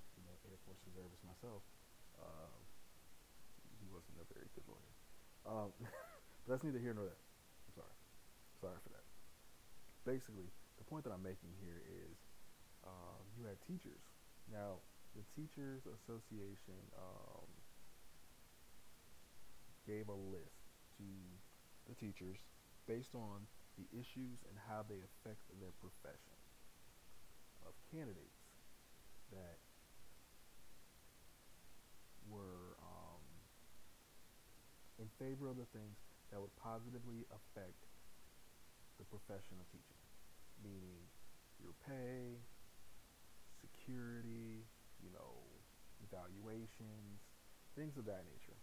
Air 0.50 0.60
Force 0.66 0.82
reservist 0.84 1.22
myself, 1.22 1.62
uh, 2.18 2.58
he 3.78 3.86
wasn't 3.88 4.18
a 4.18 4.26
very 4.34 4.50
good 4.52 4.66
lawyer. 4.66 4.92
Um, 5.46 5.70
but 6.44 6.48
that's 6.50 6.64
neither 6.66 6.82
here 6.82 6.92
nor 6.92 7.06
there. 7.06 7.22
I'm 7.70 7.74
sorry. 7.78 7.96
Sorry 8.60 8.78
for 8.82 8.92
that. 8.92 9.06
Basically, 10.04 10.50
the 10.76 10.86
point 10.90 11.06
that 11.06 11.14
I'm 11.14 11.22
making 11.22 11.54
here 11.62 11.80
is 11.86 12.18
um, 12.84 13.22
you 13.38 13.46
had 13.46 13.56
teachers. 13.64 14.02
Now, 14.50 14.82
the 15.14 15.26
Teachers 15.34 15.82
Association 15.86 16.78
um, 16.94 17.46
gave 19.86 20.06
a 20.06 20.18
list 20.30 20.70
to 20.98 21.06
the 21.88 21.94
teachers 21.98 22.38
based 22.86 23.14
on 23.14 23.46
the 23.78 23.86
issues 23.94 24.42
and 24.46 24.54
how 24.70 24.86
they 24.86 25.02
affect 25.02 25.42
their 25.58 25.74
profession 25.82 26.38
of 27.66 27.74
candidates 27.90 28.40
that 29.30 29.58
were 32.30 32.78
um, 32.80 33.24
in 35.02 35.10
favor 35.18 35.50
of 35.50 35.58
the 35.58 35.68
things 35.74 35.98
that 36.30 36.38
would 36.38 36.54
positively 36.56 37.26
affect 37.34 37.82
the 39.02 39.06
profession 39.10 39.58
of 39.58 39.66
teaching, 39.68 40.02
meaning 40.62 41.02
your 41.58 41.74
pay, 41.84 42.38
security, 43.60 44.62
you 45.02 45.10
know, 45.10 45.42
evaluations, 46.06 47.20
things 47.74 47.98
of 47.98 48.06
that 48.06 48.24
nature 48.30 48.58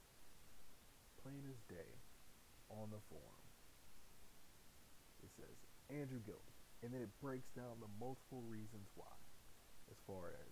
plain 1.27 1.43
as 1.51 1.59
day 1.67 1.91
on 2.71 2.87
the 2.87 3.03
form. 3.11 3.43
It 5.19 5.31
says 5.35 5.57
Andrew 5.91 6.23
Gillum, 6.23 6.53
and 6.79 6.93
then 6.93 7.03
it 7.03 7.11
breaks 7.19 7.51
down 7.51 7.83
the 7.83 7.91
multiple 7.99 8.47
reasons 8.47 8.87
why, 8.95 9.11
as 9.91 9.99
far 10.07 10.31
as 10.31 10.51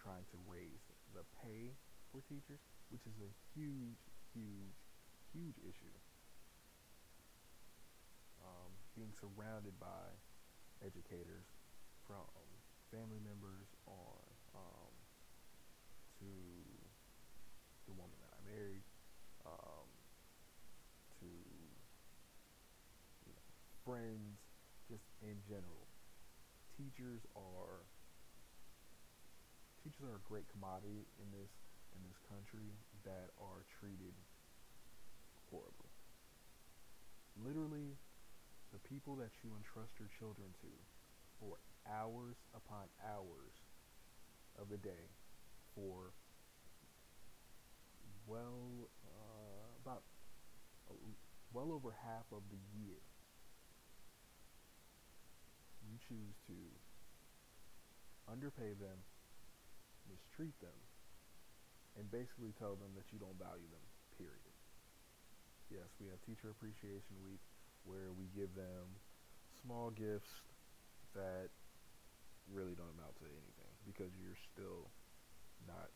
trying 0.00 0.24
to 0.32 0.38
raise 0.48 0.80
the 1.12 1.26
pay 1.44 1.76
for 2.12 2.20
teachers, 2.24 2.60
which 2.88 3.04
is 3.04 3.16
a 3.20 3.28
huge, 3.52 4.00
huge, 4.32 4.80
huge 5.32 5.58
issue. 5.60 5.92
Um, 8.40 8.72
being 8.96 9.12
surrounded 9.12 9.76
by 9.76 10.16
educators 10.80 11.44
from 12.06 12.24
family 12.88 13.20
members 13.20 13.68
on 13.84 14.24
um, 14.56 14.94
to 16.18 16.30
the 17.84 17.92
woman 17.92 18.16
that 18.24 18.32
I 18.32 18.40
married 18.48 18.88
um, 19.44 19.88
to 21.20 21.28
you 21.28 23.32
know, 23.36 23.44
friends, 23.84 24.40
just 24.88 25.04
in 25.20 25.36
general. 25.44 25.84
Teachers 26.76 27.26
are 27.36 27.84
teachers 29.82 30.08
are 30.08 30.16
a 30.16 30.28
great 30.28 30.48
commodity 30.48 31.04
in 31.20 31.28
this 31.32 31.52
in 31.98 32.06
this 32.06 32.22
country 32.30 32.78
that 33.02 33.34
are 33.42 33.66
treated 33.82 34.14
horribly. 35.50 35.90
Literally, 37.34 37.98
the 38.70 38.78
people 38.86 39.16
that 39.16 39.34
you 39.42 39.50
entrust 39.58 39.98
your 39.98 40.08
children 40.18 40.54
to 40.62 40.70
for 41.40 41.58
hours 41.86 42.36
upon 42.54 42.86
hours 43.02 43.54
of 44.58 44.68
the 44.68 44.76
day 44.78 45.10
for 45.74 46.14
well 48.26 48.90
uh, 49.06 49.66
about 49.82 50.02
uh, 50.90 50.94
well 51.52 51.72
over 51.72 51.94
half 52.04 52.26
of 52.30 52.42
the 52.50 52.60
year, 52.76 53.00
you 55.80 55.96
choose 56.06 56.36
to 56.46 56.58
underpay 58.30 58.76
them, 58.76 59.00
mistreat 60.10 60.58
them, 60.60 60.76
and 61.98 62.06
basically 62.08 62.54
tell 62.54 62.78
them 62.78 62.94
that 62.94 63.10
you 63.10 63.18
don't 63.18 63.36
value 63.36 63.66
them, 63.74 63.84
period. 64.14 64.54
Yes, 65.68 65.90
we 65.98 66.06
have 66.08 66.22
Teacher 66.22 66.48
Appreciation 66.54 67.18
Week 67.26 67.42
where 67.84 68.14
we 68.14 68.30
give 68.32 68.54
them 68.54 68.96
small 69.60 69.90
gifts 69.90 70.32
that 71.12 71.50
really 72.48 72.72
don't 72.78 72.94
amount 72.96 73.18
to 73.20 73.28
anything 73.28 73.72
because 73.84 74.08
you're 74.16 74.38
still 74.54 74.88
not 75.68 75.92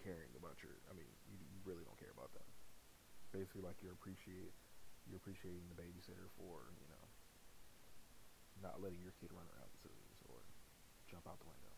caring 0.00 0.32
about 0.38 0.56
your 0.64 0.72
I 0.88 0.96
mean, 0.96 1.08
you, 1.28 1.36
really 1.62 1.84
don't 1.86 1.98
care 2.00 2.10
about 2.10 2.34
them 2.34 2.48
basically 3.30 3.62
like 3.62 3.78
you're 3.78 3.94
appreciate 3.94 4.50
you're 5.06 5.22
appreciating 5.22 5.62
the 5.70 5.78
babysitter 5.78 6.26
for 6.34 6.74
you 6.74 6.90
know 6.90 7.06
not 8.62 8.78
letting 8.78 9.02
your 9.02 9.14
kid 9.18 9.34
run 9.34 9.46
around 9.50 9.70
the 9.74 9.80
scissors 9.82 10.18
or 10.30 10.38
jump 11.10 11.26
out 11.26 11.36
the 11.42 11.50
window. 11.50 11.74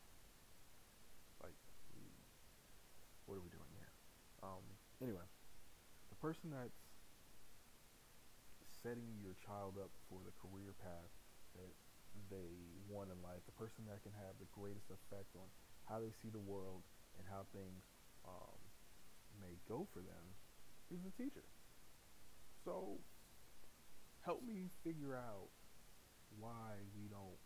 Like, 1.40 1.56
what 3.26 3.36
are 3.36 3.44
we 3.44 3.52
doing 3.52 3.72
here? 3.76 3.92
Um, 4.44 4.64
anyway, 5.00 5.24
the 6.12 6.18
person 6.20 6.52
that's 6.52 6.80
setting 8.84 9.16
your 9.24 9.32
child 9.40 9.80
up 9.80 9.88
for 10.12 10.20
the 10.24 10.34
career 10.36 10.76
path 10.76 11.12
that 11.56 11.72
they 12.28 12.52
want 12.88 13.08
in 13.08 13.18
life, 13.24 13.40
the 13.48 13.56
person 13.56 13.88
that 13.88 14.04
can 14.04 14.12
have 14.20 14.36
the 14.36 14.48
greatest 14.52 14.92
effect 14.92 15.32
on 15.36 15.48
how 15.88 16.00
they 16.00 16.12
see 16.20 16.28
the 16.28 16.42
world 16.42 16.84
and 17.16 17.24
how 17.28 17.48
things 17.56 17.80
um, 18.28 18.60
may 19.40 19.56
go 19.68 19.88
for 19.92 20.00
them 20.04 20.24
is 20.92 21.00
the 21.00 21.12
teacher. 21.16 21.44
So 22.64 23.00
help 24.24 24.44
me 24.44 24.68
figure 24.84 25.16
out 25.16 25.48
why 26.40 26.80
we 26.96 27.08
don't 27.08 27.40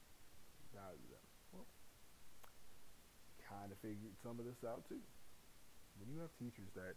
value 0.74 1.06
them. 1.10 1.26
Well, 1.52 1.66
kind 3.46 3.72
of 3.72 3.78
figured 3.78 4.14
some 4.22 4.38
of 4.38 4.46
this 4.46 4.62
out 4.66 4.86
too. 4.88 5.02
When 5.98 6.08
you 6.14 6.22
have 6.22 6.30
teachers 6.38 6.70
that 6.78 6.94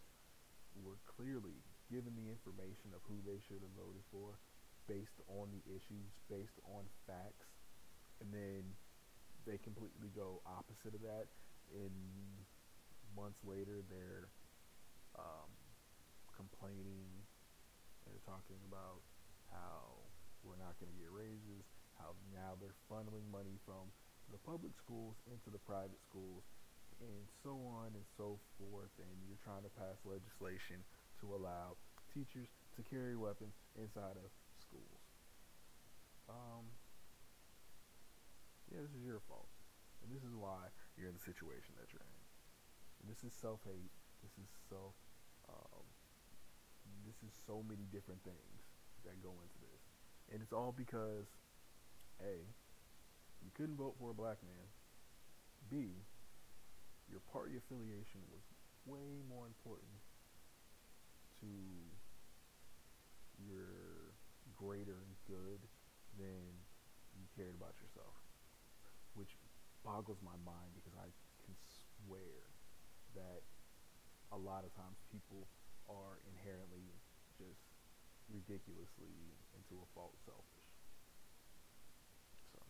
were 0.78 0.98
clearly 1.04 1.58
given 1.90 2.14
the 2.14 2.30
information 2.30 2.94
of 2.94 3.02
who 3.04 3.18
they 3.26 3.42
should 3.44 3.60
have 3.60 3.74
voted 3.76 4.06
for 4.14 4.38
based 4.86 5.18
on 5.26 5.50
the 5.50 5.62
issues, 5.68 6.08
based 6.30 6.56
on 6.64 6.86
facts, 7.04 7.50
and 8.22 8.30
then 8.30 8.62
they 9.44 9.58
completely 9.58 10.08
go 10.14 10.38
opposite 10.46 10.94
of 10.94 11.02
that, 11.02 11.26
and 11.74 11.92
months 13.18 13.42
later 13.42 13.82
they're 13.90 14.30
um, 15.18 15.50
complaining, 16.32 17.10
they're 18.06 18.22
talking 18.24 18.58
about 18.70 19.02
how 19.50 19.98
we're 20.46 20.58
not 20.58 20.78
going 20.80 20.90
to 20.90 20.98
get 20.98 21.10
raises, 21.12 21.66
how 21.98 22.14
now 22.32 22.54
they're 22.58 22.78
funneling 22.88 23.26
money 23.28 23.58
from 23.66 23.90
the 24.30 24.40
public 24.46 24.72
schools 24.78 25.18
into 25.28 25.50
the 25.50 25.60
private 25.60 26.00
schools, 26.08 26.46
and 27.02 27.26
so 27.42 27.58
on 27.82 27.92
and 27.98 28.06
so 28.16 28.38
forth. 28.56 28.94
And 29.02 29.12
you're 29.26 29.40
trying 29.42 29.66
to 29.66 29.72
pass 29.74 29.98
legislation 30.06 30.86
to 31.20 31.34
allow 31.34 31.76
teachers 32.14 32.48
to 32.78 32.80
carry 32.86 33.18
weapons 33.18 33.58
inside 33.74 34.16
of 34.16 34.30
schools. 34.62 35.02
Um, 36.30 36.70
yeah, 38.70 38.80
this 38.80 38.94
is 38.94 39.04
your 39.04 39.20
fault. 39.26 39.50
And 40.02 40.10
this 40.10 40.22
is 40.22 40.34
why 40.34 40.70
you're 40.98 41.10
in 41.10 41.18
the 41.18 41.26
situation 41.26 41.78
that 41.78 41.90
you're 41.92 42.02
in. 42.02 42.22
And 43.02 43.06
this 43.10 43.22
is 43.22 43.34
self 43.34 43.62
hate. 43.66 43.92
This 44.22 44.34
is 44.38 44.50
self. 44.70 44.94
Um, 45.50 45.86
this 47.06 47.18
is 47.26 47.34
so 47.46 47.62
many 47.66 47.86
different 47.90 48.22
things 48.22 48.62
that 49.04 49.18
go 49.22 49.34
into 49.42 49.58
this. 49.58 49.82
And 50.30 50.42
it's 50.42 50.54
all 50.54 50.74
because 50.74 51.26
A, 52.22 52.46
you 53.42 53.50
couldn't 53.54 53.76
vote 53.76 53.94
for 53.98 54.10
a 54.10 54.14
black 54.14 54.38
man. 54.42 54.66
B, 55.70 56.02
your 57.12 57.20
party 57.28 57.60
affiliation 57.60 58.24
was 58.32 58.40
way 58.88 59.20
more 59.28 59.44
important 59.44 60.00
to 61.44 61.52
your 63.36 64.16
greater 64.56 65.04
good 65.28 65.60
than 66.16 66.56
you 67.12 67.28
cared 67.36 67.52
about 67.52 67.76
yourself. 67.84 68.16
Which 69.12 69.36
boggles 69.84 70.24
my 70.24 70.40
mind 70.40 70.72
because 70.72 70.96
I 70.96 71.12
can 71.44 71.52
swear 71.60 72.48
that 73.12 73.44
a 74.32 74.38
lot 74.40 74.64
of 74.64 74.72
times 74.72 74.96
people 75.12 75.44
are 75.84 76.16
inherently 76.24 76.96
just 77.36 77.60
ridiculously 78.32 79.36
into 79.52 79.76
a 79.84 79.86
fault 79.92 80.16
selfish. 80.24 80.70
So, 82.56 82.64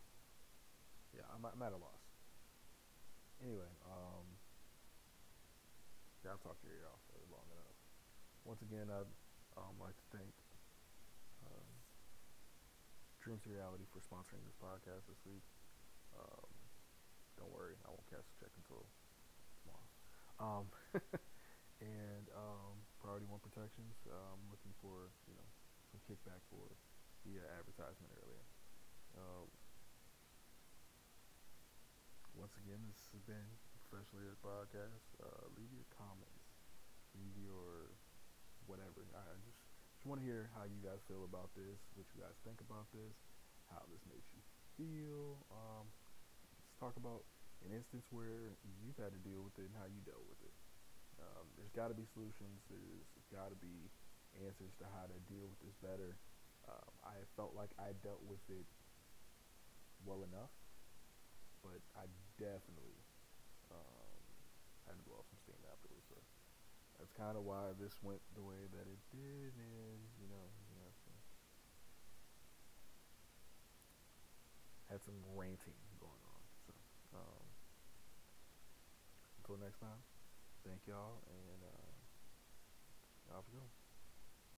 yeah, 1.14 1.28
I'm, 1.30 1.46
I'm 1.46 1.62
at 1.62 1.70
a 1.70 1.78
loss. 1.78 2.02
Anyway, 3.38 3.70
um, 3.86 4.31
I've 6.30 6.42
talked 6.42 6.62
your 6.62 6.70
ear 6.78 6.86
off 6.86 7.02
long 7.26 7.46
enough. 7.50 7.78
Once 8.46 8.62
again, 8.62 8.86
I'd 8.86 9.10
um, 9.58 9.74
like 9.82 9.98
to 9.98 10.06
thank 10.14 10.30
um, 11.42 11.66
Dreams 13.18 13.42
Reality 13.42 13.86
for 13.90 13.98
sponsoring 13.98 14.42
this 14.46 14.54
podcast 14.62 15.10
this 15.10 15.18
week. 15.26 15.42
Um, 16.14 16.50
don't 17.34 17.50
worry, 17.50 17.74
I 17.82 17.90
won't 17.90 18.06
cash 18.06 18.22
a 18.22 18.34
check 18.38 18.54
until 18.54 18.86
tomorrow. 19.66 19.86
Um, 20.38 20.66
and 21.82 22.26
um, 22.38 22.86
Priority 23.02 23.26
One 23.26 23.42
Protections. 23.42 23.98
I'm 24.06 24.38
um, 24.38 24.40
looking 24.46 24.74
for 24.78 25.10
you 25.26 25.34
know 25.34 25.48
some 25.90 25.98
kickback 26.06 26.42
for 26.46 26.70
the 27.26 27.42
uh, 27.42 27.58
advertisement 27.58 28.14
earlier. 28.14 28.46
Um, 29.18 29.50
once 32.38 32.54
again, 32.62 32.80
this 32.86 33.10
has 33.10 33.22
been 33.26 33.58
Professionally 33.92 34.24
this 34.24 34.40
Podcast. 34.40 35.04
Uh, 35.20 35.52
leave 35.52 35.68
your 35.68 35.84
comments, 35.92 36.48
leave 37.12 37.36
your 37.36 37.92
whatever. 38.64 39.04
I 39.12 39.36
just 39.44 39.60
just 39.92 40.08
want 40.08 40.16
to 40.16 40.24
hear 40.24 40.48
how 40.56 40.64
you 40.64 40.80
guys 40.80 41.04
feel 41.04 41.28
about 41.28 41.52
this, 41.52 41.76
what 41.92 42.08
you 42.16 42.24
guys 42.24 42.32
think 42.40 42.64
about 42.64 42.88
this, 42.96 43.12
how 43.68 43.84
this 43.92 44.00
makes 44.08 44.24
you 44.32 44.40
feel. 44.80 45.44
Um, 45.52 45.92
let's 46.56 46.72
talk 46.80 46.96
about 46.96 47.28
an 47.68 47.76
instance 47.76 48.08
where 48.08 48.56
you've 48.80 48.96
had 48.96 49.12
to 49.12 49.20
deal 49.20 49.44
with 49.44 49.60
it 49.60 49.68
and 49.68 49.76
how 49.76 49.84
you 49.84 50.00
dealt 50.08 50.24
with 50.24 50.40
it. 50.40 50.56
Um, 51.20 51.52
there's 51.60 51.76
got 51.76 51.92
to 51.92 51.96
be 51.98 52.08
solutions. 52.16 52.64
There's 52.72 53.28
got 53.28 53.52
to 53.52 53.58
be 53.60 53.92
answers 54.40 54.72
to 54.80 54.88
how 54.96 55.04
to 55.04 55.20
deal 55.28 55.52
with 55.52 55.60
this 55.68 55.76
better. 55.84 56.16
Um, 56.64 56.88
I 57.04 57.20
felt 57.36 57.52
like 57.52 57.76
I 57.76 57.92
dealt 58.00 58.24
with 58.24 58.40
it 58.48 58.64
well 60.08 60.24
enough, 60.24 60.56
but 61.60 61.84
I 61.92 62.08
definitely 62.40 63.01
had 64.86 64.98
to 64.98 65.04
blow 65.06 65.22
off 65.22 65.28
some 65.30 65.40
steam 65.42 65.60
afterwards. 65.68 66.06
So 66.10 66.18
that's 66.98 67.12
kind 67.14 67.34
of 67.34 67.42
why 67.42 67.74
this 67.78 67.94
went 68.02 68.22
the 68.34 68.44
way 68.44 68.66
that 68.70 68.86
it 68.86 69.00
did, 69.10 69.52
and 69.56 70.00
you 70.18 70.28
know, 70.28 70.46
you 70.70 70.76
know, 70.78 70.90
so 71.02 71.10
had 74.90 75.00
some 75.02 75.16
ranting 75.34 75.78
going 75.98 76.24
on. 76.28 76.42
So 76.66 76.72
um, 77.16 77.46
until 79.42 79.58
next 79.58 79.80
time. 79.80 80.00
Thank 80.64 80.86
y'all, 80.86 81.18
and 81.26 81.60
uh, 81.66 83.42
we 83.50 83.58
go. 83.58 83.81